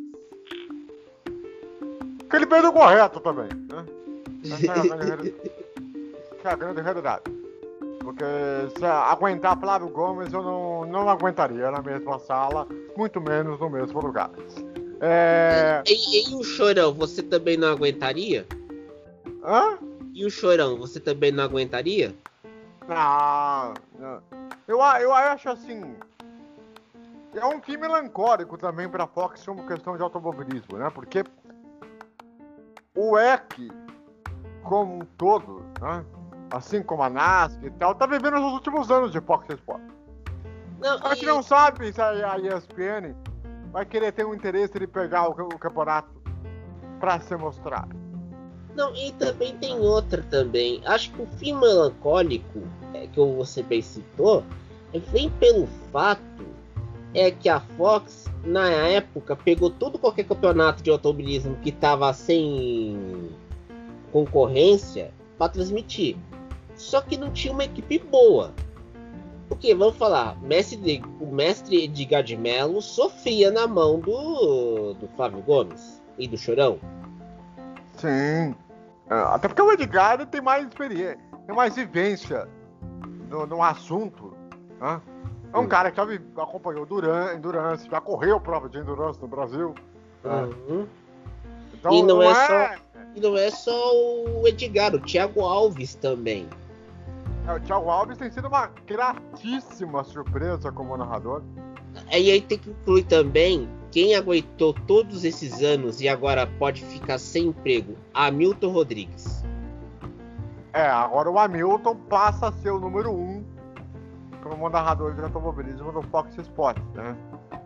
Que 2.30 2.36
ele 2.36 2.46
o 2.46 2.74
correto 2.74 3.20
também, 3.20 3.50
né? 3.70 3.86
Essa 4.44 4.72
é 4.72 4.80
a 4.80 4.84
grande, 4.98 5.36
é 6.44 6.50
a 6.50 6.56
grande 6.56 6.82
realidade. 6.82 7.24
Porque 8.00 8.24
se 8.78 8.86
aguentar 8.86 9.60
Flávio 9.60 9.90
Gomes, 9.90 10.32
eu 10.32 10.42
não, 10.42 10.86
não 10.86 11.10
aguentaria 11.10 11.70
na 11.70 11.82
mesma 11.82 12.20
sala, 12.20 12.68
muito 12.96 13.20
menos 13.20 13.60
no 13.60 13.70
mesmo 13.70 14.00
lugar. 14.00 14.30
É... 15.02 15.84
E, 15.86 16.32
e, 16.32 16.36
o 16.36 16.44
Chorão, 16.44 16.94
você 16.94 17.22
também 17.22 17.58
não 17.58 17.68
aguentaria? 17.68 18.48
Hã? 19.44 19.78
E 20.14 20.26
o 20.26 20.30
Chorão, 20.30 20.78
você 20.78 21.00
também 21.00 21.32
não 21.32 21.44
aguentaria? 21.44 22.16
Não, 22.88 23.74
não. 24.00 24.22
Eu, 24.68 24.80
eu 25.02 25.14
acho 25.14 25.50
assim. 25.50 25.96
É 27.36 27.46
um 27.46 27.62
fim 27.62 27.78
melancólico 27.78 28.58
também 28.58 28.90
para 28.90 29.04
a 29.04 29.08
Fox 29.08 29.46
como 29.46 29.68
questão 29.68 29.96
de 29.96 30.02
automobilismo, 30.02 30.78
né? 30.78 30.90
Porque 30.90 31.24
o 32.98 33.18
EC, 33.18 33.72
como 34.64 34.96
um 34.96 35.06
todo, 35.18 35.64
né? 35.80 36.04
assim 36.50 36.82
como 36.82 37.04
a 37.04 37.10
NASC 37.10 37.64
e 37.64 37.70
tal, 37.72 37.94
tá 37.94 38.08
vivendo 38.08 38.38
os 38.38 38.54
últimos 38.54 38.90
anos 38.90 39.12
de 39.12 39.22
Fox 39.22 39.48
Sports. 39.54 39.88
Não, 40.80 40.98
a 41.04 41.14
gente 41.14 41.24
e... 41.24 41.28
não 41.28 41.44
sabe 41.44 41.94
se 41.94 42.02
a 42.02 42.38
ESPN 42.40 43.16
vai 43.72 43.86
querer 43.86 44.12
ter 44.12 44.26
um 44.26 44.34
interesse 44.34 44.80
de 44.80 44.88
pegar 44.88 45.30
o, 45.30 45.32
o 45.32 45.60
campeonato 45.60 46.10
para 47.00 47.20
se 47.20 47.36
mostrar. 47.36 47.88
Não, 48.76 48.96
e 48.96 49.12
também 49.14 49.56
tem 49.58 49.80
outra 49.80 50.24
também. 50.24 50.82
Acho 50.86 51.12
que 51.12 51.22
o 51.22 51.28
fim 51.38 51.54
melancólico 51.54 52.64
é, 52.94 53.08
que 53.08 53.20
você 53.20 53.62
bem 53.62 53.82
citou 53.82 54.44
vem 55.12 55.30
pelo 55.32 55.68
fato 55.92 56.22
é 57.14 57.30
que 57.30 57.50
a 57.50 57.60
Fox 57.60 58.27
na 58.44 58.70
época, 58.70 59.36
pegou 59.36 59.70
todo 59.70 60.00
qualquer 60.00 60.26
campeonato 60.26 60.82
de 60.82 60.90
automobilismo 60.90 61.56
que 61.58 61.70
estava 61.70 62.14
sem 62.14 63.30
concorrência 64.12 65.12
para 65.38 65.50
transmitir. 65.50 66.18
Só 66.76 67.02
que 67.02 67.18
não 67.18 67.32
tinha 67.32 67.54
uma 67.54 67.66
equipe 67.66 68.00
boa. 68.00 68.54
Porque, 69.48 69.74
vamos 69.74 69.96
falar, 69.96 70.40
mestre 70.42 71.02
o 71.20 71.28
mestre 71.28 71.86
Edgar 71.86 72.22
de 72.22 72.36
Mello 72.36 72.82
sofria 72.82 73.50
na 73.50 73.66
mão 73.66 74.00
do, 74.00 74.94
do 74.94 75.08
Flávio 75.16 75.42
Gomes 75.42 76.02
e 76.18 76.28
do 76.28 76.38
Chorão. 76.38 76.80
Sim. 77.96 78.56
É, 79.10 79.14
até 79.14 79.48
porque 79.48 79.62
o 79.62 79.72
Edgar 79.72 80.26
tem 80.28 80.42
mais 80.42 80.68
experiência, 80.68 81.18
tem 81.46 81.56
mais 81.56 81.76
vivência 81.76 82.48
no, 83.30 83.48
no 83.48 83.64
assunto. 83.64 84.36
Né? 84.82 85.02
É 85.54 85.58
um 85.58 85.62
hum. 85.62 85.68
cara 85.68 85.92
que 85.92 85.98
já 85.98 86.44
acompanhou 86.44 86.86
Duran, 86.86 87.34
Endurance, 87.34 87.90
já 87.90 88.02
correu 88.02 88.40
prova 88.40 88.70
de 88.70 88.78
Endurance 88.78 89.20
no 89.22 89.28
Brasil. 89.28 89.74
Uhum. 90.24 90.88
Então, 91.74 91.94
e 91.94 92.02
não, 92.02 92.18
não 92.18 92.24
é, 92.24 92.32
é, 92.32 92.48
Só, 92.48 92.82
e 93.16 93.20
não 93.20 93.38
é 93.38 93.50
só 93.52 93.96
o 93.96 94.48
Edgar, 94.48 94.94
o 94.94 95.00
Thiago 95.00 95.42
Alves 95.42 95.96
também. 95.96 96.48
É, 97.48 97.54
o 97.54 97.60
Thiago 97.60 97.90
Alves 97.90 98.18
tem 98.18 98.30
sido 98.30 98.48
uma 98.48 98.70
gratíssima 98.86 100.04
surpresa 100.04 100.72
como 100.72 100.98
narrador. 100.98 101.42
E 102.12 102.32
aí 102.32 102.42
tem 102.42 102.58
que 102.58 102.70
incluir 102.70 103.04
também 103.04 103.70
quem 103.92 104.16
aguentou 104.16 104.74
todos 104.86 105.24
esses 105.24 105.64
anos 105.64 106.02
e 106.02 106.10
agora 106.10 106.46
pode 106.60 106.84
ficar 106.86 107.18
sem 107.18 107.48
emprego, 107.48 107.96
Hamilton 108.14 108.72
Rodrigues. 108.72 109.44
É, 110.74 110.88
agora 110.88 111.32
o 111.32 111.40
Hamilton 111.40 111.96
passa 112.08 112.50
a 112.50 112.52
ser 112.52 112.70
o 112.70 112.80
número 112.80 113.12
um 113.12 113.44
como 114.44 114.70
narrador 114.70 115.14
de 115.14 115.22
automobilismo 115.22 115.92
no 115.92 116.02
Fox 116.04 116.38
Sports, 116.38 116.84
né? 116.94 117.16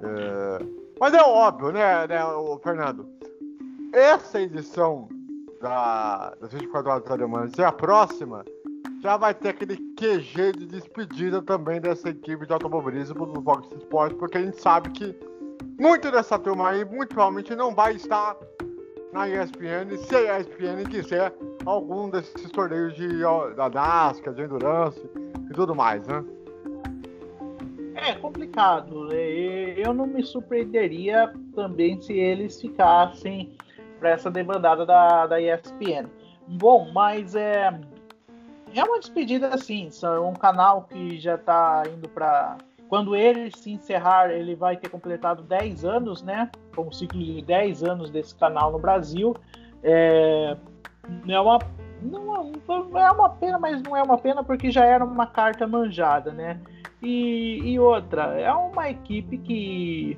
É... 0.02 0.82
Mas 1.00 1.14
é 1.14 1.22
óbvio, 1.22 1.72
né, 1.72 2.08
né 2.08 2.24
o 2.26 2.60
Fernando? 2.60 3.08
Essa 3.94 4.42
edição 4.42 5.10
da, 5.62 6.34
das 6.40 6.54
24 6.54 6.92
horas 6.92 7.12
alemãs 7.12 7.52
e 7.58 7.64
a 7.64 7.72
próxima 7.72 8.46
já 9.02 9.18
vai 9.18 9.34
ter 9.34 9.50
aquele 9.50 9.78
QG 9.96 10.52
de 10.54 10.66
despedida 10.68 11.42
também 11.42 11.82
dessa 11.82 12.10
equipe 12.10 12.46
de 12.46 12.54
automobilismo 12.54 13.26
do 13.26 13.42
Fox 13.42 13.68
Sports, 13.72 14.18
porque 14.18 14.38
a 14.38 14.42
gente 14.42 14.62
sabe 14.62 14.92
que 14.92 15.16
muito 15.80 16.12
dessa 16.12 16.38
turma 16.38 16.70
aí 16.70 16.86
muito 16.86 17.10
provavelmente 17.10 17.56
não 17.56 17.74
vai 17.74 17.96
estar 17.96 18.38
na 19.12 19.28
ESPN 19.28 19.98
se 19.98 20.16
a 20.16 20.40
ESPN 20.40 20.84
quiser 20.90 21.34
algum 21.66 22.10
desses 22.10 22.50
torneios 22.52 22.94
de, 22.96 23.08
da 23.56 23.70
NASCAR, 23.70 24.34
de 24.34 24.44
Endurance 24.44 25.02
e 25.50 25.54
tudo 25.54 25.76
mais, 25.76 26.06
né? 26.08 26.24
É 28.02 28.16
complicado. 28.16 29.06
Né? 29.06 29.16
Eu 29.78 29.94
não 29.94 30.08
me 30.08 30.24
surpreenderia 30.24 31.32
também 31.56 32.02
se 32.02 32.14
eles 32.14 32.60
ficassem 32.60 33.56
para 34.00 34.10
essa 34.10 34.32
demandada 34.32 34.86
da, 34.86 35.28
da 35.28 35.40
ESPN. 35.40 36.10
Bom, 36.48 36.92
mas 36.92 37.36
é 37.36 37.80
É 38.74 38.84
uma 38.84 39.00
despedida 39.00 39.50
assim, 39.50 39.90
é 40.04 40.20
um 40.20 40.34
canal 40.34 40.84
que 40.84 41.20
já 41.20 41.36
está 41.36 41.84
indo 41.88 42.10
para 42.10 42.58
quando 42.90 43.16
ele 43.16 43.50
se 43.56 43.72
encerrar, 43.72 44.32
ele 44.32 44.54
vai 44.54 44.76
ter 44.76 44.90
completado 44.90 45.44
10 45.44 45.86
anos, 45.86 46.22
né? 46.24 46.50
Com 46.76 46.88
um 46.88 46.92
ciclo 46.92 47.24
de 47.24 47.42
10 47.42 47.84
anos 47.84 48.10
desse 48.10 48.36
canal 48.36 48.72
no 48.72 48.80
Brasil. 48.80 49.34
É, 49.82 50.58
é 51.28 51.40
uma 51.40 51.60
não 52.02 52.98
é 52.98 53.12
uma 53.12 53.30
pena, 53.30 53.60
mas 53.60 53.82
não 53.82 53.96
é 53.96 54.02
uma 54.02 54.18
pena 54.18 54.44
porque 54.44 54.72
já 54.72 54.84
era 54.84 55.06
uma 55.06 55.28
carta 55.28 55.68
manjada, 55.68 56.32
né? 56.32 56.60
E, 57.02 57.60
e 57.72 57.80
outra, 57.80 58.40
é 58.40 58.52
uma 58.54 58.90
equipe 58.90 59.38
que, 59.40 60.18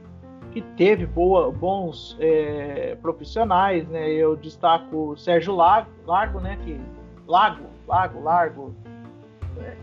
que 0.51 0.61
teve 0.75 1.05
boa, 1.05 1.51
bons 1.51 2.17
é, 2.19 2.95
profissionais, 3.01 3.87
né? 3.87 4.09
Eu 4.09 4.35
destaco 4.35 5.11
o 5.11 5.17
Sérgio 5.17 5.55
Lago, 5.55 5.89
Largo, 6.05 6.39
né? 6.39 6.57
Que, 6.63 6.79
Lago, 7.27 7.63
Lago, 7.87 8.21
Largo. 8.21 8.75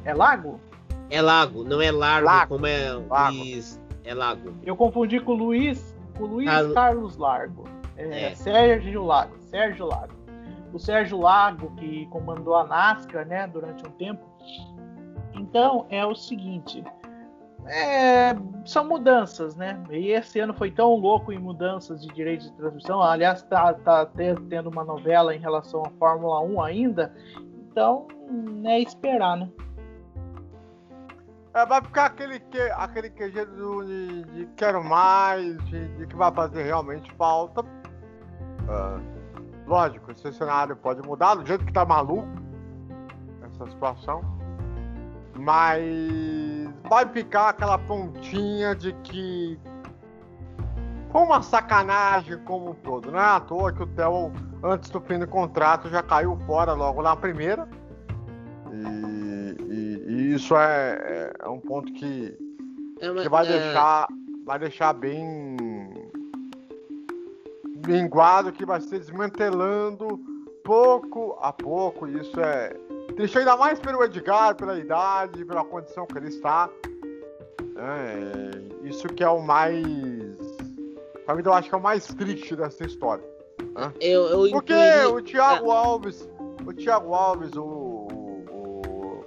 É, 0.04 0.10
é 0.10 0.14
Lago? 0.14 0.60
É 1.08 1.22
Lago, 1.22 1.64
não 1.64 1.80
é 1.80 1.90
Largo, 1.90 2.26
Lago. 2.26 2.54
como 2.54 2.66
é 2.66 2.92
Lago. 2.92 3.36
Luiz. 3.38 3.80
É 4.04 4.14
Lago. 4.14 4.52
Eu 4.64 4.76
confundi 4.76 5.20
com 5.20 5.32
o 5.32 5.36
Luiz, 5.36 5.96
com 6.16 6.24
o 6.24 6.26
Luiz 6.26 6.48
Carlos- 6.50 6.74
Carlos 6.74 7.16
Largo. 7.16 7.64
É, 7.96 8.26
É. 8.30 8.34
Sérgio 8.34 9.04
Lago, 9.04 9.34
Sérgio 9.40 9.86
Lago. 9.86 10.12
O 10.72 10.78
Sérgio 10.78 11.18
Lago, 11.20 11.72
que 11.76 12.06
comandou 12.06 12.54
a 12.54 12.64
NASCAR, 12.64 13.26
né, 13.26 13.46
durante 13.46 13.84
um 13.86 13.90
tempo. 13.90 14.22
Então, 15.50 15.84
é 15.90 16.06
o 16.06 16.14
seguinte, 16.14 16.84
é, 17.66 18.34
são 18.64 18.86
mudanças, 18.86 19.56
né? 19.56 19.82
E 19.90 20.12
esse 20.12 20.38
ano 20.38 20.54
foi 20.54 20.70
tão 20.70 20.94
louco 20.94 21.32
em 21.32 21.38
mudanças 21.38 22.00
de 22.02 22.14
direitos 22.14 22.48
de 22.50 22.56
transmissão. 22.56 23.02
Aliás, 23.02 23.42
tá, 23.42 23.74
tá 23.74 24.06
te- 24.06 24.34
tendo 24.48 24.70
uma 24.70 24.84
novela 24.84 25.34
em 25.34 25.40
relação 25.40 25.82
à 25.84 25.90
Fórmula 25.98 26.40
1 26.40 26.62
ainda. 26.62 27.12
Então, 27.68 28.06
é 28.64 28.80
esperar, 28.80 29.36
né? 29.36 29.48
É, 31.52 31.66
vai 31.66 31.82
ficar 31.82 32.06
aquele, 32.06 32.38
que, 32.38 32.60
aquele 32.76 33.10
QG 33.10 33.44
do, 33.46 33.84
de, 33.84 34.22
de 34.22 34.46
quero 34.56 34.84
mais, 34.84 35.56
de, 35.64 35.88
de 35.96 36.06
que 36.06 36.14
vai 36.14 36.32
fazer 36.32 36.62
realmente 36.62 37.12
falta. 37.14 37.64
Ah, 38.68 39.00
lógico, 39.66 40.12
esse 40.12 40.32
cenário 40.32 40.76
pode 40.76 41.02
mudar 41.06 41.34
do 41.34 41.44
jeito 41.44 41.64
que 41.64 41.72
tá 41.72 41.84
maluco 41.84 42.28
essa 43.44 43.66
situação. 43.68 44.39
Mas 45.40 45.82
vai 46.88 47.06
ficar 47.08 47.48
aquela 47.48 47.78
pontinha 47.78 48.74
de 48.74 48.92
que 49.02 49.58
foi 51.10 51.22
uma 51.22 51.40
sacanagem 51.42 52.38
como 52.44 52.70
um 52.70 52.74
todo. 52.74 53.10
Não 53.10 53.18
é 53.18 53.24
à 53.24 53.40
toa 53.40 53.72
que 53.72 53.82
o 53.82 53.86
Theo, 53.86 54.32
antes 54.62 54.90
do 54.90 55.00
fim 55.00 55.18
do 55.18 55.26
contrato, 55.26 55.88
já 55.88 56.02
caiu 56.02 56.36
fora 56.46 56.72
logo 56.74 57.00
na 57.02 57.16
primeira. 57.16 57.66
E, 58.70 59.56
e- 59.62 60.04
e 60.08 60.34
isso 60.34 60.54
é, 60.56 61.32
é 61.42 61.48
um 61.48 61.58
ponto 61.58 61.90
que, 61.94 62.36
É 63.00 63.10
uma- 63.10 63.22
que 63.22 63.28
vai 63.28 63.46
é, 63.46 63.48
deixar 63.48 64.06
vai 64.44 64.58
deixar 64.58 64.92
bem 64.92 65.56
linguado 67.86 68.52
que 68.52 68.64
vai 68.66 68.80
se 68.80 68.98
desmantelando 68.98 70.20
pouco 70.64 71.36
a 71.40 71.52
pouco 71.52 72.06
isso 72.08 72.38
é 72.40 72.74
triste 73.16 73.38
ainda 73.38 73.56
mais 73.56 73.78
pelo 73.78 74.02
Edgar 74.04 74.54
pela 74.54 74.78
idade 74.78 75.44
pela 75.44 75.64
condição 75.64 76.06
que 76.06 76.16
ele 76.18 76.28
está 76.28 76.68
É, 77.76 78.86
isso 78.88 79.06
que 79.08 79.22
é 79.24 79.28
o 79.28 79.40
mais 79.40 79.84
pra 81.24 81.34
mim 81.34 81.42
eu 81.44 81.52
acho 81.52 81.68
que 81.68 81.74
é 81.74 81.78
o 81.78 81.82
mais 81.82 82.06
triste 82.06 82.54
dessa 82.56 82.84
história 82.84 83.24
Eu, 84.00 84.26
eu 84.26 84.50
porque 84.50 84.72
incluí- 84.74 85.06
o 85.06 85.22
Thiago 85.22 85.70
Alves 85.70 86.28
o 86.66 86.72
Thiago 86.72 87.14
Alves 87.14 87.56
o, 87.56 88.08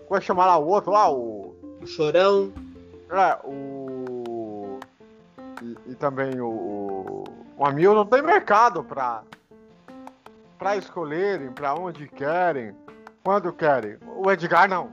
como 0.08 0.18
é 0.18 0.20
que 0.20 0.26
chama 0.26 0.46
lá 0.46 0.58
o 0.58 0.68
outro 0.68 0.92
lá 0.92 1.12
o 1.12 1.44
o 1.82 1.86
Chorão. 1.86 2.50
é, 3.10 3.38
o. 3.44 4.80
E, 5.62 5.92
e 5.92 5.96
também 5.96 6.40
o. 6.40 6.48
O, 6.48 7.24
o 7.58 7.66
Hamilton 7.66 8.06
tem 8.06 8.22
mercado 8.22 8.82
pra. 8.86 9.22
pra 10.58 10.78
escolherem, 10.78 11.52
pra 11.52 11.74
onde 11.76 12.08
querem, 12.08 12.74
quando 13.24 13.54
querem. 13.54 13.98
O 14.18 14.30
Edgar 14.30 14.70
não. 14.70 14.92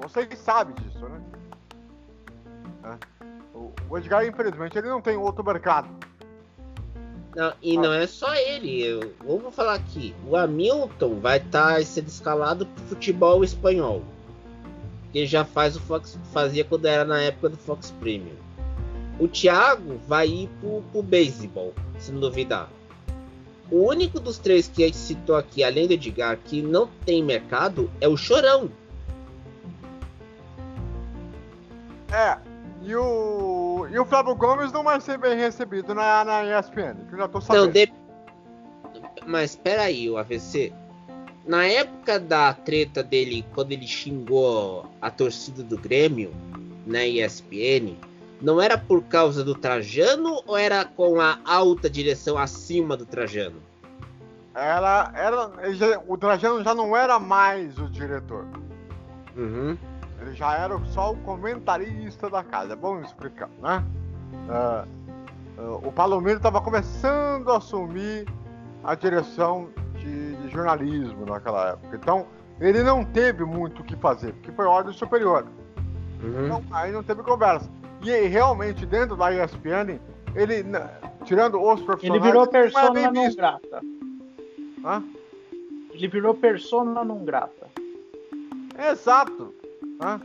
Vocês 0.00 0.38
sabem 0.38 0.74
disso, 0.76 1.06
né? 1.06 1.20
É. 2.84 3.26
O, 3.54 3.72
o 3.90 3.98
Edgar, 3.98 4.26
infelizmente, 4.26 4.78
ele 4.78 4.88
não 4.88 5.02
tem 5.02 5.16
outro 5.16 5.44
mercado. 5.44 5.88
Não, 7.36 7.52
e 7.60 7.76
não 7.76 7.92
é 7.92 8.06
só 8.06 8.34
ele. 8.34 8.82
Eu, 8.82 9.12
vou 9.22 9.50
falar 9.50 9.74
aqui. 9.74 10.14
O 10.26 10.36
Hamilton 10.36 11.20
vai 11.20 11.36
estar 11.36 11.82
sendo 11.84 12.08
escalado 12.08 12.64
pro 12.66 12.84
futebol 12.84 13.44
espanhol. 13.44 14.02
Que 15.12 15.26
já 15.26 15.44
faz 15.44 15.76
o 15.76 15.80
Fox, 15.80 16.18
fazia 16.32 16.64
quando 16.64 16.86
era 16.86 17.04
na 17.04 17.20
época 17.20 17.50
do 17.50 17.56
Fox 17.56 17.90
Premium. 18.00 18.36
O 19.18 19.26
Thiago 19.26 19.98
vai 20.06 20.28
ir 20.28 20.48
pro, 20.60 20.82
pro 20.92 21.02
beisebol, 21.02 21.74
se 21.98 22.12
não 22.12 22.20
duvidar. 22.20 22.68
O 23.70 23.86
único 23.88 24.18
dos 24.18 24.38
três 24.38 24.68
que 24.68 24.82
a 24.82 24.86
gente 24.86 24.96
citou 24.96 25.36
aqui, 25.36 25.62
além 25.62 25.86
do 25.86 25.92
Edgar, 25.92 26.38
que 26.42 26.62
não 26.62 26.88
tem 27.04 27.22
mercado 27.22 27.90
é 28.00 28.08
o 28.08 28.16
Chorão. 28.16 28.70
É. 32.10 32.38
E 32.82 32.94
o. 32.94 33.86
E 33.90 33.98
o 33.98 34.04
Flávio 34.04 34.34
Gomes 34.34 34.72
não 34.72 34.82
vai 34.82 35.00
ser 35.00 35.18
bem 35.18 35.36
recebido 35.36 35.94
na, 35.94 36.24
na 36.24 36.58
ESPN, 36.58 36.94
que 37.08 37.14
eu 37.14 37.18
já 37.18 37.28
tô 37.28 37.40
sabendo. 37.40 37.66
Não, 37.66 37.72
de... 37.72 37.92
Mas 39.26 39.56
peraí, 39.56 40.08
o 40.08 40.16
AVC. 40.16 40.72
Na 41.46 41.64
época 41.64 42.20
da 42.20 42.52
treta 42.52 43.02
dele, 43.02 43.44
quando 43.54 43.72
ele 43.72 43.86
xingou 43.86 44.86
a 45.00 45.10
torcida 45.10 45.62
do 45.62 45.78
Grêmio 45.78 46.30
na 46.86 47.06
ESPN, 47.06 47.96
não 48.40 48.60
era 48.60 48.76
por 48.78 49.02
causa 49.04 49.42
do 49.44 49.54
Trajano 49.54 50.42
ou 50.46 50.56
era 50.56 50.84
com 50.84 51.20
a 51.20 51.38
alta 51.44 51.88
direção 51.90 52.38
acima 52.38 52.96
do 52.96 53.04
Trajano? 53.06 53.56
Ela 54.54 55.12
era. 55.14 55.72
já- 55.74 56.00
o 56.06 56.16
Trajano 56.16 56.62
já 56.64 56.74
não 56.74 56.96
era 56.96 57.18
mais 57.18 57.78
o 57.78 57.88
diretor. 57.88 58.44
Uhum. 59.36 59.76
Ele 60.20 60.34
já 60.34 60.54
era 60.56 60.76
só 60.86 61.12
o 61.12 61.16
comentarista 61.18 62.28
da 62.28 62.42
casa. 62.42 62.72
É 62.72 62.76
bom 62.76 63.00
explicar, 63.00 63.48
né? 63.62 63.84
Ah, 64.48 64.84
ah, 65.58 65.62
o 65.82 65.92
Palomiro 65.92 66.38
estava 66.38 66.60
começando 66.60 67.50
a 67.52 67.58
assumir 67.58 68.26
a 68.82 68.94
direção 68.96 69.68
de, 69.94 70.34
de 70.36 70.48
jornalismo 70.50 71.24
naquela 71.24 71.70
época. 71.70 71.96
Então, 71.96 72.26
ele 72.60 72.82
não 72.82 73.04
teve 73.04 73.44
muito 73.44 73.82
o 73.82 73.84
que 73.84 73.94
fazer, 73.96 74.32
porque 74.34 74.50
foi 74.50 74.66
ordem 74.66 74.92
superior. 74.92 75.46
Uhum. 76.20 76.46
Então, 76.46 76.64
aí 76.72 76.90
não 76.90 77.04
teve 77.04 77.22
conversa. 77.22 77.70
E 78.02 78.26
realmente, 78.28 78.86
dentro 78.86 79.16
da 79.16 79.32
ESPN, 79.32 79.98
ele, 80.34 80.62
na- 80.62 80.88
tirando 81.24 81.60
os 81.60 81.78
Ele 81.78 81.86
profissionais, 81.86 82.22
virou 82.22 82.42
não 82.44 82.48
é 82.48 82.52
persona 82.62 82.90
bem 82.90 83.02
não 83.04 83.12
visto. 83.24 83.36
grata. 83.36 83.82
Hã? 84.84 85.02
Ele 85.92 86.08
virou 86.08 86.34
persona 86.34 87.04
não 87.04 87.24
grata. 87.24 87.66
Exato. 88.90 89.52
Né? 90.00 90.20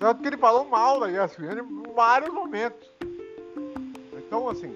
Tanto 0.00 0.20
que 0.20 0.26
ele 0.28 0.36
falou 0.36 0.64
mal 0.64 0.98
da 0.98 1.08
ESPN 1.10 1.60
em 1.60 1.92
vários 1.94 2.32
momentos. 2.34 2.90
Então, 4.14 4.48
assim, 4.48 4.74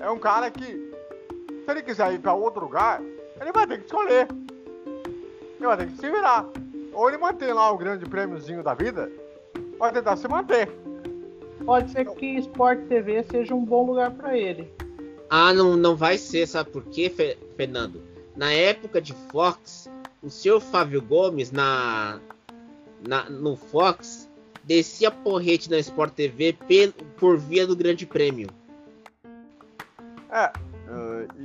é 0.00 0.10
um 0.10 0.18
cara 0.18 0.50
que, 0.50 0.64
se 0.64 1.70
ele 1.70 1.82
quiser 1.82 2.12
ir 2.14 2.18
para 2.20 2.32
outro 2.32 2.62
lugar, 2.62 3.02
ele 3.38 3.52
vai 3.52 3.66
ter 3.66 3.78
que 3.80 3.84
escolher. 3.84 4.26
Ele 5.58 5.66
vai 5.66 5.76
ter 5.76 5.88
que 5.88 5.96
se 5.98 6.10
virar. 6.10 6.46
Ou 6.94 7.08
ele 7.08 7.18
mantém 7.18 7.52
lá 7.52 7.70
o 7.70 7.76
grande 7.76 8.06
prêmiozinho 8.06 8.62
da 8.62 8.72
vida, 8.72 9.12
vai 9.78 9.92
tentar 9.92 10.16
se 10.16 10.26
manter. 10.26 10.70
Pode 11.66 11.90
ser 11.90 12.06
que 12.14 12.36
Sport 12.38 12.86
TV 12.88 13.22
seja 13.24 13.54
um 13.54 13.64
bom 13.64 13.84
lugar 13.86 14.12
para 14.12 14.38
ele. 14.38 14.72
Ah, 15.28 15.52
não, 15.52 15.76
não 15.76 15.96
vai 15.96 16.16
ser, 16.16 16.46
sabe 16.46 16.70
por 16.70 16.84
quê, 16.84 17.10
Fe- 17.10 17.36
Fernando? 17.56 18.00
Na 18.36 18.52
época 18.52 19.00
de 19.00 19.12
Fox, 19.32 19.90
o 20.22 20.30
senhor 20.30 20.60
Fábio 20.60 21.02
Gomes 21.02 21.50
na, 21.50 22.20
na- 23.06 23.28
no 23.28 23.56
Fox 23.56 24.30
descia 24.62 25.10
porrete 25.10 25.68
na 25.70 25.78
Sport 25.78 26.12
TV 26.14 26.56
por 27.16 27.36
via 27.38 27.66
do 27.66 27.74
Grande 27.74 28.06
Prêmio. 28.06 28.48
É. 30.30 30.52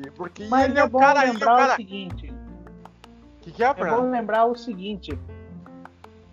e 0.05 0.12
porque 0.12 0.45
Mas 0.45 0.69
ele 0.69 0.77
é 0.77 0.81
é 0.81 0.86
o 0.86 0.89
bom 0.89 0.99
cara, 0.99 1.21
ele 1.21 1.27
é 1.27 1.29
o 1.29 1.34
lembrar 1.34 1.53
o 1.53 1.57
cara. 1.57 1.75
seguinte. 1.75 2.34
que, 3.41 3.51
que 3.51 3.63
é, 3.63 3.67
É 3.67 3.73
bom 3.73 4.10
lembrar 4.12 4.45
o 4.45 4.55
seguinte. 4.55 5.17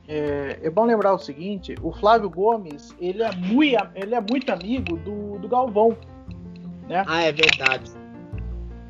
É, 0.09 0.59
é 0.63 0.71
bom 0.71 0.87
lembrar 0.87 1.13
o 1.13 1.19
seguinte, 1.19 1.75
o 1.83 1.93
Flávio 1.93 2.31
Gomes, 2.31 2.95
ele 2.99 3.23
é 3.23 3.31
muito, 3.37 3.77
ele 3.95 4.15
é 4.15 4.21
muito 4.21 4.51
amigo 4.51 4.97
do, 4.97 5.39
do 5.39 5.47
Galvão, 5.47 5.95
né? 6.89 7.05
Ah, 7.07 7.23
é 7.25 7.31
verdade. 7.31 7.91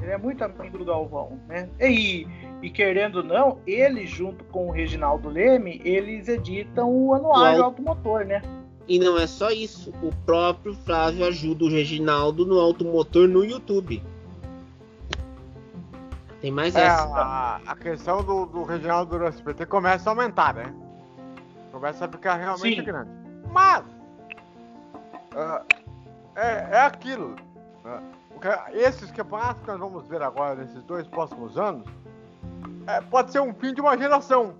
Ele 0.00 0.12
é 0.12 0.16
muito 0.16 0.44
amigo 0.44 0.78
do 0.78 0.84
Galvão, 0.84 1.40
né? 1.48 1.68
E, 1.80 2.24
e 2.62 2.70
querendo 2.70 3.16
ou 3.16 3.24
não, 3.24 3.58
ele 3.66 4.06
junto 4.06 4.44
com 4.44 4.68
o 4.68 4.70
Reginaldo 4.70 5.28
Leme, 5.28 5.80
eles 5.84 6.28
editam 6.28 6.88
o 6.88 7.12
Anuário 7.12 7.62
O 7.62 7.64
Automotor, 7.64 8.24
né? 8.24 8.40
E 8.86 8.98
não 9.00 9.18
é 9.18 9.26
só 9.26 9.50
isso, 9.50 9.92
o 10.00 10.14
próprio 10.24 10.72
Flávio 10.72 11.26
ajuda 11.26 11.64
o 11.64 11.68
Reginaldo 11.68 12.46
no 12.46 12.60
automotor 12.60 13.26
no 13.28 13.44
YouTube. 13.44 14.02
Tem 16.40 16.52
mais 16.52 16.76
É, 16.76 16.86
essa. 16.86 17.04
a, 17.04 17.56
a 17.66 17.76
questão 17.76 18.22
do, 18.22 18.46
do 18.46 18.62
regional 18.62 19.04
do 19.04 19.22
SBT 19.24 19.66
começa 19.66 20.08
a 20.08 20.12
aumentar, 20.12 20.54
né? 20.54 20.72
Começa 21.78 22.06
a 22.06 22.08
ficar 22.08 22.34
realmente 22.34 22.80
Sim. 22.80 22.82
grande. 22.84 23.08
Mas 23.52 23.84
ah, 25.36 25.62
é, 26.34 26.68
é 26.72 26.80
aquilo. 26.80 27.36
o 28.34 28.40
que- 28.40 28.76
esses 28.76 29.12
campeonatos 29.12 29.62
que 29.62 29.68
nós 29.68 29.78
vamos 29.78 30.08
ver 30.08 30.20
agora 30.20 30.56
nesses 30.56 30.82
dois 30.82 31.06
próximos 31.06 31.56
anos 31.56 31.86
é, 32.84 33.00
pode 33.02 33.30
ser 33.30 33.40
um 33.40 33.54
fim 33.54 33.72
de 33.72 33.80
uma 33.80 33.96
geração. 33.96 34.54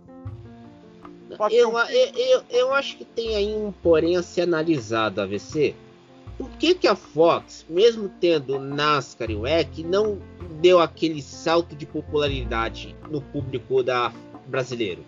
pode 1.37 1.57
Eu, 1.57 1.75
um- 1.75 1.79
eu, 1.81 2.13
eu, 2.15 2.43
eu 2.51 2.75
acho 2.75 2.97
que 2.97 3.05
tem 3.05 3.35
aí 3.35 3.53
um 3.53 3.73
porém 3.83 4.17
a 4.17 4.23
ser 4.23 4.43
analisado, 4.43 5.21
AVC. 5.21 5.75
Por 6.37 6.49
que, 6.51 6.73
que 6.73 6.87
a 6.87 6.95
Fox, 6.95 7.67
mesmo 7.69 8.09
tendo 8.21 8.61
NASCAR 8.61 9.29
e 9.29 9.35
WEC, 9.35 9.83
não 9.83 10.19
deu 10.61 10.79
aquele 10.79 11.21
salto 11.21 11.75
de 11.75 11.85
popularidade 11.85 12.95
no 13.11 13.21
público 13.21 13.83
da 13.83 14.13
brasileiro? 14.47 15.03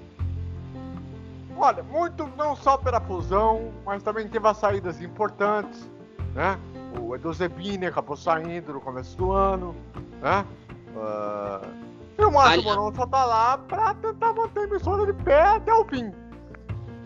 Olha, 1.61 1.83
muito 1.83 2.27
não 2.39 2.57
só 2.57 2.79
pela 2.79 3.01
fusão, 3.03 3.71
mas 3.85 4.03
também 4.03 4.27
teve 4.27 4.49
as 4.49 4.57
saídas 4.57 5.01
importantes, 5.03 5.87
né? 6.35 6.59
O 6.99 7.15
Edu 7.15 7.31
Zebini 7.35 7.85
acabou 7.85 8.17
saindo 8.17 8.73
no 8.73 8.81
começo 8.81 9.15
do 9.19 9.31
ano, 9.31 9.77
né? 10.23 10.45
Ah, 10.97 11.61
e 12.19 12.25
o 12.25 12.31
Márcio 12.33 12.63
Moron 12.63 12.95
só 12.95 13.07
tá 13.07 13.25
lá 13.25 13.59
pra 13.59 13.95
tentar 13.95 14.33
manter 14.33 14.61
a 14.61 14.65
emissora 14.65 15.13
de 15.13 15.23
pé 15.23 15.43
até 15.43 15.73
o 15.73 15.85
fim. 15.85 16.11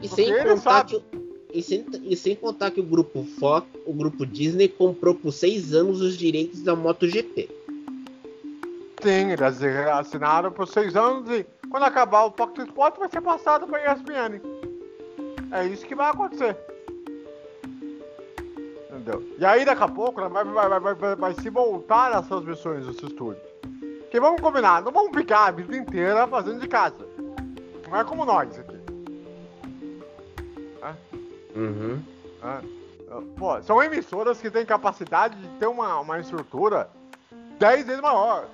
E 0.00 0.08
Porque 0.08 0.24
sem, 0.24 0.44
contar 0.44 0.60
sabe. 0.60 0.90
que, 0.90 1.24
e, 1.52 1.62
sem, 1.62 1.86
e 2.02 2.16
sem 2.16 2.36
contar 2.36 2.70
que 2.70 2.80
o 2.80 2.84
grupo 2.84 3.24
Fox, 3.38 3.66
o 3.86 3.92
grupo 3.92 4.24
Disney 4.24 4.68
comprou 4.68 5.16
por 5.16 5.32
seis 5.32 5.74
anos 5.74 6.00
os 6.00 6.16
direitos 6.16 6.62
da 6.62 6.76
MotoGP. 6.76 7.48
Sim, 9.02 9.30
eles 9.30 9.42
assinaram 9.92 10.50
por 10.50 10.66
seis 10.68 10.96
anos 10.96 11.28
e 11.30 11.44
quando 11.74 11.86
acabar 11.86 12.22
o 12.22 12.30
Fox 12.30 12.56
Sports 12.56 13.00
vai 13.00 13.10
ser 13.10 13.20
passado 13.20 13.66
pra 13.66 13.92
ESPN. 13.92 14.40
É 15.50 15.64
isso 15.64 15.84
que 15.84 15.96
vai 15.96 16.08
acontecer. 16.08 16.56
Entendeu? 18.88 19.20
E 19.36 19.44
aí 19.44 19.64
daqui 19.64 19.82
a 19.82 19.88
pouco 19.88 20.20
né, 20.20 20.28
vai, 20.28 20.44
vai, 20.44 20.78
vai, 20.78 20.94
vai, 20.94 21.16
vai 21.16 21.34
se 21.34 21.50
voltar 21.50 22.12
as 22.12 22.28
transmissões 22.28 22.86
dos 22.86 23.02
estúdios. 23.02 23.42
Que 24.08 24.20
vamos 24.20 24.40
combinar, 24.40 24.82
não 24.82 24.92
vamos 24.92 25.18
ficar 25.18 25.46
a 25.46 25.50
vida 25.50 25.76
inteira 25.76 26.28
fazendo 26.28 26.60
de 26.60 26.68
casa. 26.68 27.08
Não 27.90 27.98
é 27.98 28.04
como 28.04 28.24
nós 28.24 28.56
aqui. 28.56 28.78
Uhum. 31.56 32.00
né? 32.40 32.62
Pô, 33.36 33.60
são 33.62 33.82
emissoras 33.82 34.40
que 34.40 34.48
têm 34.48 34.64
capacidade 34.64 35.34
de 35.34 35.48
ter 35.58 35.66
uma, 35.66 35.98
uma 35.98 36.20
estrutura 36.20 36.88
10 37.58 37.84
vezes 37.84 38.00
maior. 38.00 38.46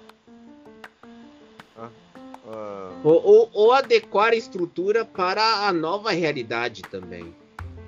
Ah, 2.53 2.91
Ou, 3.05 3.25
ou, 3.25 3.51
ou 3.53 3.73
adequar 3.73 4.33
a 4.33 4.37
estrutura 4.37 5.05
para 5.05 5.69
a 5.69 5.73
nova 5.73 6.11
realidade 6.11 6.83
também. 6.83 7.35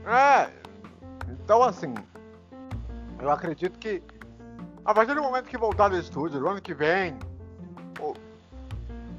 É, 0.06 0.50
então 1.30 1.62
assim, 1.62 1.94
eu 3.20 3.30
acredito 3.30 3.78
que 3.78 4.02
a 4.84 4.92
partir 4.92 5.14
do 5.14 5.22
momento 5.22 5.48
que 5.48 5.56
voltar 5.56 5.88
do 5.88 5.96
estúdio, 5.96 6.40
no 6.40 6.48
ano 6.48 6.60
que 6.60 6.74
vem, 6.74 7.16
ou, 8.00 8.16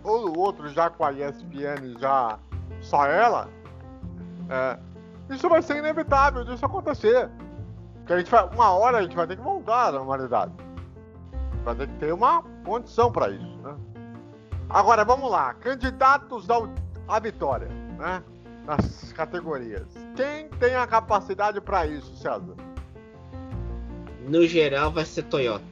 ou 0.04 0.30
o 0.30 0.40
outro 0.40 0.68
já 0.70 0.90
com 0.90 1.06
a 1.06 1.12
ESPN, 1.14 1.98
já 2.00 2.38
só 2.82 3.06
ela, 3.06 3.50
é, 4.50 4.78
isso 5.34 5.48
vai 5.48 5.62
ser 5.62 5.78
inevitável 5.78 6.44
disso 6.44 6.66
acontecer. 6.66 7.30
Porque 8.00 8.14
a 8.14 8.18
gente 8.18 8.30
vai, 8.30 8.46
uma 8.50 8.72
hora 8.74 8.98
a 8.98 9.02
gente 9.02 9.16
vai 9.16 9.26
ter 9.26 9.38
que 9.38 9.42
voltar 9.42 9.88
à 9.88 9.92
normalidade. 9.94 10.52
Vai 11.64 11.76
ter 11.76 11.88
que 11.88 11.94
ter 11.96 12.14
uma 12.14 12.44
condição 12.66 13.10
para 13.10 13.30
isso, 13.30 13.58
né? 13.64 13.76
Agora, 14.69 15.04
vamos 15.04 15.30
lá. 15.30 15.54
Candidatos 15.56 16.49
ao, 16.49 16.69
à 17.08 17.19
vitória, 17.19 17.67
né? 17.97 18.23
Nas 18.65 19.12
categorias. 19.13 19.88
Quem 20.15 20.47
tem 20.60 20.76
a 20.76 20.88
capacidade 20.88 21.60
para 21.62 21.86
isso, 21.86 22.15
César? 22.15 22.56
No 24.28 24.47
geral, 24.47 24.91
vai 24.91 25.06
ser 25.06 25.23
Toyota. 25.23 25.65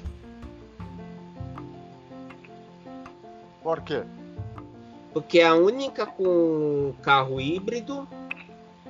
Por 3.63 3.81
quê? 3.81 4.03
Porque 5.13 5.39
é 5.39 5.47
a 5.47 5.55
única 5.55 6.05
com 6.05 6.93
carro 7.01 7.39
híbrido 7.39 8.07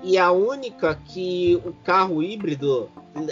e 0.01 0.17
a 0.17 0.31
única 0.31 0.95
que 0.95 1.61
o 1.65 1.73
carro 1.83 2.23
híbrido 2.23 2.89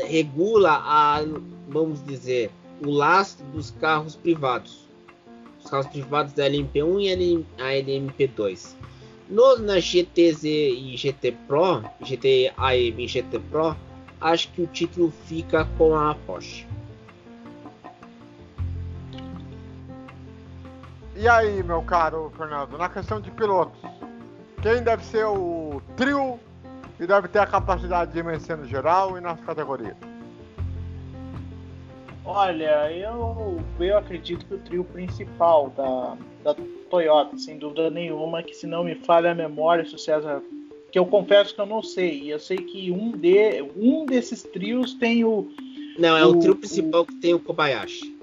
regula 0.07 0.73
a, 0.83 1.19
vamos 1.67 2.03
dizer, 2.03 2.51
o 2.85 2.91
lastro 2.91 3.45
dos 3.47 3.71
carros 3.71 4.15
privados. 4.15 4.88
Os 5.63 5.69
carros 5.69 5.87
privados 5.87 6.33
da 6.33 6.45
LMP1 6.45 7.01
e 7.01 7.45
a 7.61 7.65
LMP2. 7.65 8.75
No, 9.29 9.57
na 9.59 9.79
GTZ 9.79 10.43
e 10.43 10.95
GT 10.97 11.33
Pro, 11.47 11.83
GT 12.01 12.51
AM 12.57 13.03
e 13.03 13.07
GT 13.07 13.39
Pro, 13.51 13.75
acho 14.19 14.51
que 14.51 14.61
o 14.61 14.67
título 14.67 15.11
fica 15.25 15.65
com 15.77 15.95
a 15.95 16.15
Porsche. 16.15 16.65
E 21.15 21.27
aí, 21.27 21.61
meu 21.61 21.81
caro 21.81 22.31
Fernando, 22.37 22.77
na 22.77 22.87
questão 22.89 23.19
de 23.19 23.29
pilotos, 23.31 23.79
quem 24.61 24.81
deve 24.81 25.03
ser 25.03 25.25
o 25.25 25.81
trio 25.95 26.39
e 26.99 27.05
deve 27.05 27.27
ter 27.27 27.39
a 27.39 27.45
capacidade 27.45 28.13
de 28.13 28.21
vencer 28.21 28.57
no 28.57 28.65
geral 28.65 29.17
e 29.17 29.21
nas 29.21 29.39
categorias? 29.41 30.08
Olha, 32.31 32.91
eu, 32.91 33.59
eu 33.79 33.97
acredito 33.97 34.45
que 34.45 34.53
o 34.53 34.59
trio 34.59 34.83
principal 34.83 35.71
da, 35.75 36.15
da 36.43 36.55
Toyota, 36.87 37.35
sem 37.39 37.57
dúvida 37.57 37.89
nenhuma, 37.89 38.43
que 38.43 38.53
se 38.53 38.67
não 38.67 38.83
me 38.83 38.93
falha 38.93 39.31
a 39.31 39.35
memória, 39.35 39.83
se 39.83 39.95
o 39.95 39.99
César. 39.99 40.41
Que 40.91 40.97
eu 40.99 41.05
confesso 41.07 41.55
que 41.55 41.61
eu 41.61 41.65
não 41.65 41.81
sei. 41.81 42.31
Eu 42.31 42.39
sei 42.39 42.57
que 42.57 42.91
um, 42.91 43.11
de, 43.11 43.63
um 43.75 44.05
desses 44.05 44.43
trios 44.43 44.93
tem 44.93 45.23
o. 45.23 45.51
Não, 45.97 46.15
é 46.15 46.23
o, 46.25 46.31
O- 46.31 46.39
trio 46.39 46.55
principal 46.55 47.03
que 47.05 47.15
tem 47.15 47.33
o 47.33 47.39
Kobayashi. 47.39 48.15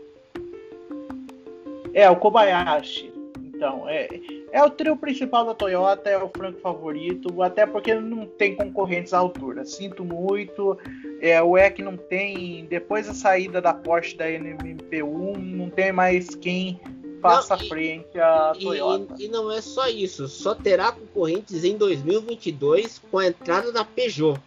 É, 1.92 2.08
o 2.08 2.16
Kobayashi. 2.16 3.12
Então, 3.56 3.88
é, 3.88 4.06
é 4.52 4.62
o 4.62 4.68
trio 4.68 4.94
principal 4.96 5.46
da 5.46 5.54
Toyota, 5.54 6.10
é 6.10 6.18
o 6.18 6.28
franco 6.28 6.60
favorito, 6.60 7.42
até 7.42 7.64
porque 7.64 7.94
não 7.94 8.26
tem 8.26 8.54
concorrentes 8.54 9.14
à 9.14 9.18
altura. 9.18 9.64
Sinto 9.64 10.04
muito. 10.04 10.78
É, 11.22 11.42
o 11.42 11.56
EC 11.56 11.78
não 11.78 11.96
tem. 11.96 12.66
Depois 12.66 13.06
da 13.06 13.14
saída 13.14 13.60
da 13.62 13.72
Porsche 13.72 14.14
da 14.14 14.26
NMP1, 14.26 15.36
não 15.38 15.70
tem 15.70 15.90
mais 15.90 16.34
quem 16.34 16.78
faça 17.22 17.56
Não, 17.56 17.64
e- 17.64 17.68
frente 17.70 18.20
à 18.20 18.52
E, 18.54 18.62
Toyota. 18.62 19.14
e 19.18 19.28
não 19.28 19.50
é 19.50 19.62
só 19.62 19.88
isso, 19.88 20.28
só 20.28 20.54
terá 20.54 20.92
concorrentes 20.92 21.64
em 21.64 21.78
2022 21.78 23.00
com 23.10 23.18
a 23.18 23.26
entrada 23.28 23.72
da 23.72 23.86
Peugeot. 23.86 24.38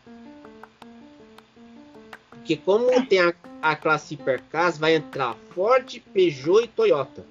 Porque 2.29 2.55
como 2.57 3.05
tem 3.07 3.19
a, 3.21 3.33
a 3.61 3.75
classe 3.75 4.13
Hipercars, 4.13 4.77
vai 4.77 4.95
entrar 4.95 5.35
Ford, 5.55 5.99
Peugeot 6.13 6.63
e 6.63 6.67
Toyota. 6.67 7.25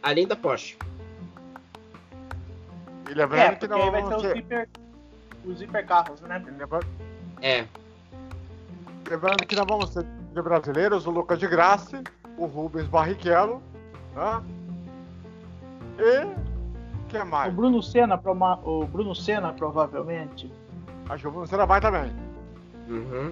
Além 0.00 0.26
da 0.26 0.34
Porsche. 0.36 0.76
E 3.10 3.14
lembrando 3.14 3.40
É, 3.40 3.54
que 3.56 3.68
não 3.68 3.90
vai 3.90 4.02
ser 4.02 4.08
vamos 4.08 4.16
os, 4.16 4.22
ter. 4.22 4.36
hiper, 4.38 4.68
os 5.44 5.62
hipercarros, 5.62 6.20
né? 6.22 6.42
Lembrando, 6.58 6.86
É, 7.40 7.66
lembrando 9.10 9.46
que 9.46 9.56
nós 9.56 9.66
vamos 9.68 9.90
ter 9.94 10.04
de 10.04 10.40
brasileiros 10.42 11.06
o 11.06 11.10
Lucas 11.10 11.38
de 11.38 11.46
Grassi, 11.46 12.02
o 12.38 12.46
Rubens 12.46 12.86
Barrichello, 12.86 13.62
né? 14.14 14.42
E. 15.98 17.08
que 17.10 17.18
O 17.18 17.26
mais? 17.26 17.52
Bruno 17.52 17.82
Senna, 17.82 18.16
proma- 18.16 18.58
o 18.64 18.86
Bruno 18.86 19.14
Senna 19.14 19.52
provavelmente. 19.52 20.50
Acho 21.08 21.22
que 21.22 21.28
o 21.28 21.30
Bruno 21.30 21.66
vai 21.66 21.80
também. 21.80 22.12
uhum. 22.88 23.30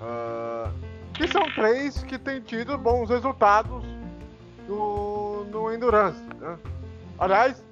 Ah, 0.00 0.70
que 1.14 1.26
são 1.28 1.42
três 1.54 2.02
que 2.04 2.18
têm 2.18 2.40
tido 2.40 2.76
bons 2.78 3.08
resultados 3.10 3.84
no, 4.68 5.44
no 5.44 5.72
Endurance. 5.72 6.22
Né? 6.40 6.56
Aliás, 7.18 7.62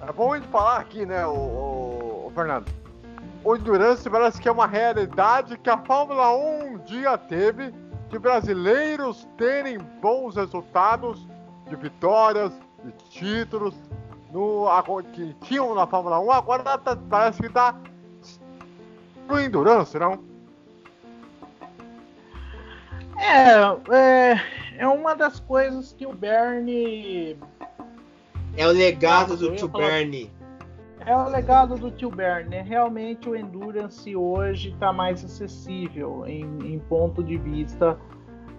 é 0.00 0.12
bom 0.12 0.40
falar 0.42 0.78
aqui, 0.78 1.04
né, 1.06 1.26
o, 1.26 1.30
o- 1.32 2.26
o 2.26 2.32
Fernando? 2.34 2.66
O 3.44 3.54
Endurance 3.54 4.08
parece 4.10 4.40
que 4.40 4.48
é 4.48 4.52
uma 4.52 4.66
realidade 4.66 5.56
que 5.58 5.70
a 5.70 5.78
Fórmula 5.78 6.34
1 6.36 6.64
um 6.66 6.78
dia 6.78 7.16
teve 7.16 7.72
de 8.08 8.18
brasileiros 8.18 9.26
terem 9.36 9.78
bons 10.00 10.34
resultados 10.36 11.26
de 11.68 11.76
vitórias, 11.76 12.52
de 12.84 12.92
títulos 13.10 13.74
no, 14.32 14.66
que 15.12 15.34
tinham 15.42 15.74
na 15.74 15.86
Fórmula 15.86 16.18
1, 16.20 16.32
agora 16.32 16.62
tá- 16.78 16.96
parece 17.08 17.40
que 17.42 17.48
tá 17.48 17.74
no 19.28 19.40
Endurance, 19.40 19.96
não? 19.98 20.18
É, 23.18 23.94
é, 23.94 24.40
é 24.78 24.88
uma 24.88 25.14
das 25.14 25.40
coisas 25.40 25.92
que 25.92 26.06
o 26.06 26.12
Bernie. 26.12 27.38
É 28.56 28.66
o 28.66 28.72
legado 28.72 29.36
do 29.36 29.54
tio 29.54 29.68
falar- 29.68 29.86
Bernie. 29.88 30.30
É 31.04 31.16
o 31.16 31.28
legado 31.28 31.76
do 31.76 31.90
tio 31.90 32.10
Bernie. 32.10 32.50
né? 32.50 32.62
Realmente 32.62 33.28
o 33.28 33.36
Endurance 33.36 34.14
hoje 34.16 34.70
está 34.70 34.92
mais 34.92 35.24
acessível 35.24 36.24
em, 36.26 36.42
em 36.64 36.78
ponto 36.80 37.22
de 37.22 37.36
vista 37.36 37.96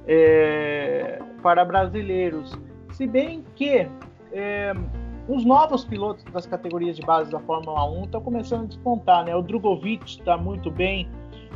é, 0.07 1.19
para 1.41 1.65
brasileiros. 1.65 2.57
Se 2.93 3.05
bem 3.05 3.43
que 3.55 3.87
é, 4.31 4.73
os 5.27 5.43
novos 5.43 5.83
pilotos 5.83 6.23
das 6.25 6.45
categorias 6.45 6.95
de 6.95 7.01
base 7.05 7.29
da 7.29 7.39
Fórmula 7.39 7.83
1 7.89 8.03
estão 8.05 8.21
começando 8.21 8.63
a 8.63 8.67
despontar, 8.67 9.25
né? 9.25 9.35
O 9.35 9.41
Drogovic 9.41 10.05
está 10.05 10.37
muito 10.37 10.71
bem 10.71 11.09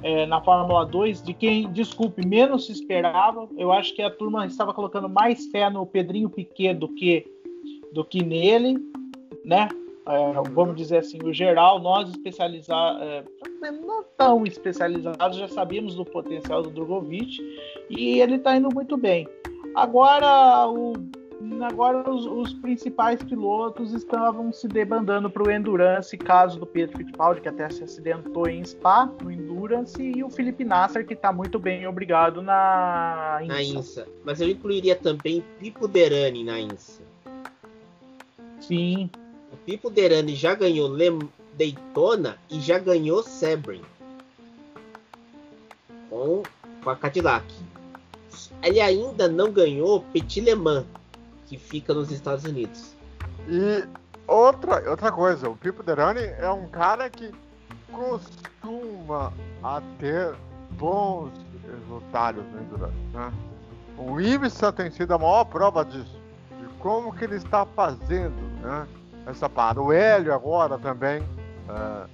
é, 0.03 0.25
na 0.25 0.41
Fórmula 0.41 0.85
2, 0.85 1.23
de 1.23 1.33
quem, 1.33 1.71
desculpe, 1.71 2.25
menos 2.27 2.65
se 2.65 2.73
esperava. 2.73 3.47
Eu 3.57 3.71
acho 3.71 3.95
que 3.95 4.01
a 4.01 4.09
turma 4.09 4.45
estava 4.45 4.73
colocando 4.73 5.07
mais 5.07 5.45
fé 5.51 5.69
no 5.69 5.85
Pedrinho 5.85 6.29
Piquet 6.29 6.73
do 6.73 6.89
que, 6.89 7.25
do 7.91 8.05
que 8.05 8.23
nele, 8.23 8.77
né? 9.43 9.67
É, 10.07 10.49
vamos 10.51 10.75
dizer 10.75 10.97
assim, 10.97 11.19
o 11.23 11.31
geral, 11.31 11.79
nós 11.79 12.09
especializados, 12.09 13.01
é, 13.01 13.23
não 13.71 14.03
tão 14.17 14.45
especializados, 14.45 15.37
já 15.37 15.47
sabíamos 15.47 15.95
do 15.95 16.03
potencial 16.03 16.63
do 16.63 16.71
Drogovic 16.71 17.37
e 17.89 18.19
ele 18.19 18.35
está 18.35 18.55
indo 18.55 18.69
muito 18.73 18.97
bem. 18.97 19.27
Agora, 19.75 20.67
o, 20.67 20.93
agora 21.61 22.09
os, 22.09 22.25
os, 22.25 22.53
principais 22.55 23.21
pilotos 23.23 23.93
estavam 23.93 24.51
se 24.51 24.67
debandando 24.67 25.29
para 25.29 25.43
o 25.43 25.51
Endurance, 25.51 26.17
caso 26.17 26.59
do 26.59 26.65
Pedro 26.65 26.97
Fittipaldi, 26.97 27.41
que 27.41 27.49
até 27.49 27.69
se 27.69 27.83
acidentou 27.83 28.47
em 28.49 28.65
Spa, 28.65 29.09
no 29.21 29.31
Endurance, 29.31 30.01
e 30.01 30.23
o 30.23 30.29
Felipe 30.29 30.65
Nasser, 30.65 31.05
que 31.05 31.13
está 31.13 31.31
muito 31.31 31.59
bem, 31.59 31.85
obrigado, 31.87 32.41
na 32.41 33.39
INSA. 33.43 33.53
Na 33.53 33.63
INSA. 33.63 34.07
Mas 34.25 34.41
eu 34.41 34.49
incluiria 34.49 34.95
também 34.95 35.43
Pipo 35.59 35.87
Derani 35.87 36.43
na 36.43 36.59
INSA. 36.59 37.00
Sim, 38.71 39.09
o 39.51 39.57
Pipo 39.57 39.89
Derani 39.89 40.33
já 40.33 40.55
ganhou 40.55 40.87
Le 40.87 41.27
Daytona 41.57 42.37
e 42.49 42.61
já 42.61 42.79
ganhou 42.79 43.21
Sebring 43.21 43.81
com, 46.09 46.41
com 46.81 46.89
a 46.89 46.95
Cadillac. 46.95 47.45
Ele 48.63 48.79
ainda 48.79 49.27
não 49.27 49.51
ganhou 49.51 50.05
Petit 50.13 50.39
Le 50.39 50.55
Mans, 50.55 50.85
que 51.47 51.57
fica 51.57 51.93
nos 51.93 52.11
Estados 52.11 52.45
Unidos. 52.45 52.95
E 53.49 53.85
outra, 54.25 54.89
outra 54.89 55.11
coisa, 55.11 55.49
o 55.49 55.55
Pipo 55.57 55.83
Derani 55.83 56.21
é 56.21 56.49
um 56.49 56.69
cara 56.69 57.09
que 57.09 57.29
costuma 57.91 59.33
a 59.61 59.81
ter 59.99 60.33
bons 60.79 61.29
resultados 61.65 62.41
no 62.45 62.61
Endurance. 62.61 62.95
Né? 63.11 63.33
O 63.97 64.21
Ibsen 64.21 64.71
tem 64.71 64.89
sido 64.89 65.13
a 65.13 65.17
maior 65.17 65.43
prova 65.43 65.83
disso, 65.83 66.17
de 66.57 66.67
como 66.79 67.13
que 67.13 67.25
ele 67.25 67.35
está 67.35 67.65
fazendo. 67.65 68.50
Né? 68.61 68.87
essa 69.25 69.49
parada. 69.49 69.81
O 69.81 69.91
Hélio 69.91 70.33
agora 70.33 70.77
também 70.77 71.21
uh, 71.21 72.07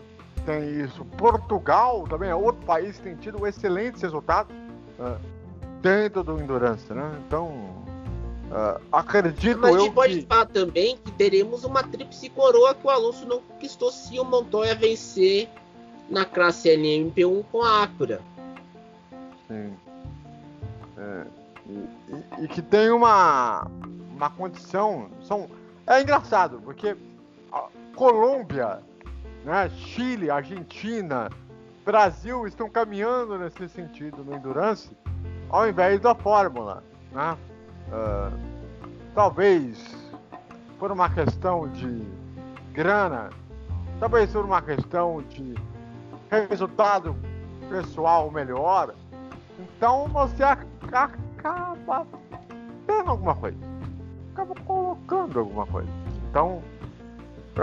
tem 0.46 0.82
isso. 0.82 1.06
Portugal 1.18 2.06
também 2.08 2.30
é 2.30 2.36
outro 2.36 2.66
país 2.66 2.98
que 2.98 3.04
tem 3.04 3.16
tido 3.16 3.46
excelentes 3.46 4.02
resultados 4.02 4.56
uh, 5.00 5.18
dentro 5.82 6.24
do 6.24 6.40
Endurance, 6.40 6.92
né? 6.94 7.12
Então, 7.26 7.48
uh, 7.48 8.82
acredito 8.92 9.60
Mas 9.60 9.72
eu 9.72 9.78
a 9.78 9.84
gente 9.84 9.94
pode 9.94 10.22
que... 10.22 10.28
falar 10.28 10.46
também 10.46 10.98
que 10.98 11.12
teremos 11.12 11.64
uma 11.64 11.84
tríplice 11.84 12.30
coroa 12.30 12.74
que 12.74 12.86
o 12.86 12.90
Alonso 12.90 13.26
não 13.26 13.42
conquistou 13.42 13.92
se 13.92 14.20
o 14.20 14.26
Montoya 14.26 14.76
vencer 14.76 15.50
na 16.10 16.26
classe 16.26 16.70
LMP1 16.70 17.44
com 17.52 17.62
a 17.62 17.84
Acura. 17.84 18.22
Sim. 19.48 19.74
É, 20.98 21.24
e, 21.68 21.72
e, 21.72 22.44
e 22.44 22.48
que 22.48 22.62
tem 22.62 22.90
uma, 22.90 23.68
uma 24.16 24.30
condição... 24.30 25.10
São, 25.22 25.50
é 25.88 26.02
engraçado, 26.02 26.62
porque 26.64 26.96
Colômbia, 27.96 28.80
né, 29.44 29.70
Chile, 29.70 30.30
Argentina, 30.30 31.30
Brasil 31.86 32.46
estão 32.46 32.70
caminhando 32.70 33.40
nesse 33.40 33.70
sentido 33.70 34.24
no 34.24 34.36
Endurance, 34.36 34.96
ao 35.50 35.68
invés 35.68 36.00
da 36.02 36.14
Fórmula. 36.14 36.84
Né? 37.12 37.38
Uh, 37.88 38.38
talvez 39.16 39.96
por 40.78 40.92
uma 40.92 41.10
questão 41.10 41.68
de 41.70 42.06
grana, 42.74 43.30
talvez 44.00 44.30
por 44.32 44.44
uma 44.44 44.62
questão 44.62 45.24
de 45.24 45.56
resultado 46.30 47.16
pessoal 47.70 48.30
melhor. 48.30 48.94
Então 49.58 50.08
você 50.10 50.44
acaba 50.44 52.06
tendo 52.86 53.10
alguma 53.10 53.34
coisa 53.34 53.77
acaba 54.38 54.54
colocando 54.66 55.40
alguma 55.40 55.66
coisa. 55.66 55.90
Então, 56.30 56.62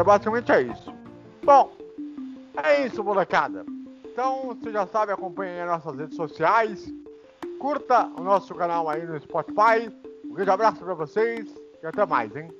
basicamente 0.05 0.51
é 0.51 0.63
isso. 0.63 0.93
Bom, 1.45 1.73
é 2.63 2.87
isso, 2.87 3.05
molecada. 3.05 3.65
Então, 4.05 4.49
você 4.49 4.73
já 4.73 4.87
sabe, 4.87 5.13
acompanhe 5.13 5.61
as 5.61 5.69
nossas 5.69 5.97
redes 5.97 6.17
sociais. 6.17 6.93
Curta 7.61 8.11
o 8.19 8.23
nosso 8.23 8.55
canal 8.55 8.89
aí 8.89 9.07
no 9.07 9.19
Spotify. 9.21 9.89
Um 10.25 10.35
grande 10.35 10.51
abraço 10.51 10.85
para 10.85 10.95
vocês 10.95 11.55
e 11.81 11.87
até 11.87 12.05
mais, 12.05 12.35
hein? 12.35 12.51